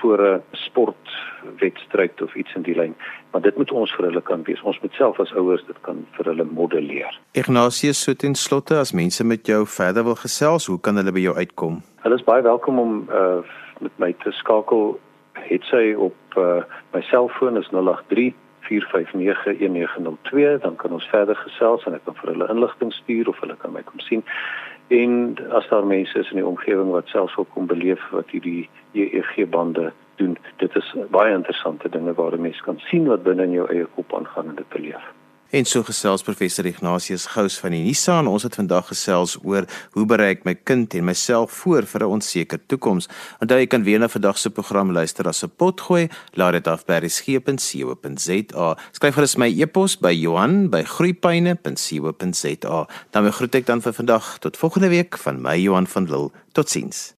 voor 0.01 0.19
'n 0.23 0.43
sportwedstryd 0.51 2.23
of 2.23 2.35
iets 2.35 2.55
in 2.55 2.63
die 2.63 2.75
lyn. 2.75 2.95
Maar 3.31 3.41
dit 3.41 3.57
moet 3.57 3.73
ons 3.73 3.95
vir 3.95 4.05
hulle 4.05 4.23
kan 4.23 4.43
wees. 4.43 4.63
Ons 4.63 4.81
moet 4.81 4.93
self 4.93 5.21
as 5.21 5.33
ouers 5.33 5.67
dit 5.67 5.81
kan 5.81 6.07
vir 6.11 6.25
hulle 6.25 6.45
modelleer. 6.45 7.19
Ignatius 7.33 8.03
so 8.03 8.15
ten 8.15 8.35
slotte 8.35 8.77
as 8.77 8.93
mense 8.93 9.25
met 9.25 9.47
jou 9.47 9.67
verder 9.67 10.05
wil 10.05 10.15
gesels, 10.15 10.67
hoe 10.67 10.81
kan 10.81 10.97
hulle 10.97 11.13
by 11.13 11.21
jou 11.21 11.37
uitkom? 11.37 11.83
Hulle 12.03 12.15
is 12.15 12.25
baie 12.25 12.43
welkom 12.43 12.79
om 12.79 13.09
uh 13.11 13.41
met 13.81 13.99
my 13.99 14.13
te 14.13 14.31
skakel. 14.31 15.01
Het 15.33 15.63
sy 15.63 15.95
op 15.95 16.17
uh 16.37 16.63
my 16.93 17.01
selfoon 17.01 17.57
is 17.57 17.69
083 17.71 18.35
4591902 18.69 20.61
dan 20.61 20.77
kan 20.77 20.91
ons 20.93 21.09
verder 21.09 21.37
gesels 21.37 21.85
en 21.87 21.95
ek 21.97 22.05
kan 22.05 22.17
vir 22.21 22.33
hulle 22.33 22.51
inligting 22.53 22.93
stuur 22.93 23.29
of 23.29 23.41
hulle 23.41 23.57
kan 23.63 23.73
my 23.73 23.83
kom 23.83 24.01
sien 24.05 24.23
en 24.89 25.39
as 25.51 25.69
daar 25.69 25.87
mense 25.87 26.19
is 26.19 26.31
in 26.31 26.41
die 26.41 26.47
omgewing 26.47 26.91
wat 26.91 27.09
selfs 27.09 27.35
wil 27.35 27.47
kom 27.55 27.67
beleef 27.67 28.03
wat 28.11 28.31
hierdie 28.31 28.69
EEG 28.93 29.49
bande 29.51 29.93
doen 30.17 30.37
dit 30.57 30.77
is 30.77 30.95
baie 31.11 31.35
interessante 31.35 31.89
dinge 31.89 32.15
waar 32.15 32.33
'n 32.33 32.41
mens 32.41 32.61
kan 32.61 32.79
sien 32.79 33.07
wat 33.07 33.23
binne 33.23 33.43
in 33.43 33.57
jou 33.61 33.69
eie 33.69 33.87
kop 33.95 34.15
aangaan 34.15 34.49
en 34.49 34.55
dit 34.55 34.69
beleef 34.69 35.13
En 35.51 35.65
so 35.65 35.83
gesels 35.83 36.23
professor 36.23 36.67
Ignatius 36.69 37.27
Gous 37.33 37.59
van 37.59 37.71
die 37.73 37.81
Nisa 37.81 38.19
en 38.21 38.27
ons 38.29 38.43
het 38.45 38.53
vandag 38.59 38.91
gesels 38.91 39.39
oor 39.41 39.65
hoe 39.95 40.05
bereik 40.05 40.43
my 40.45 40.53
kind 40.69 40.93
en 40.99 41.07
myself 41.09 41.53
voor 41.63 41.89
vir 41.89 42.05
'n 42.05 42.13
onseker 42.17 42.61
toekoms. 42.67 43.09
Onthou 43.41 43.59
jy 43.59 43.67
kan 43.67 43.83
weer 43.83 43.99
na 43.99 44.09
vandag 44.09 44.39
se 44.39 44.51
program 44.51 44.93
luister 44.93 45.29
as 45.29 45.45
'n 45.45 45.51
pot 45.57 45.81
gooi. 45.81 46.09
Laat 46.35 46.53
dit 46.53 46.67
af 46.67 46.85
by 46.85 46.99
resgep.co.za. 47.01 48.77
Skryf 48.93 49.15
gerus 49.15 49.37
my 49.37 49.61
e-pos 49.61 49.99
by 49.99 50.13
Johan@groeipyne.co.za. 50.13 52.87
Dan 53.11 53.33
groet 53.33 53.55
ek 53.55 53.67
dan 53.67 53.83
vir 53.83 53.93
vandag 53.93 54.39
tot 54.39 54.57
volgende 54.57 54.89
week 54.89 55.19
van 55.19 55.41
my 55.41 55.57
Johan 55.57 55.87
van 55.87 56.05
Lille. 56.05 56.31
Totsiens. 56.53 57.18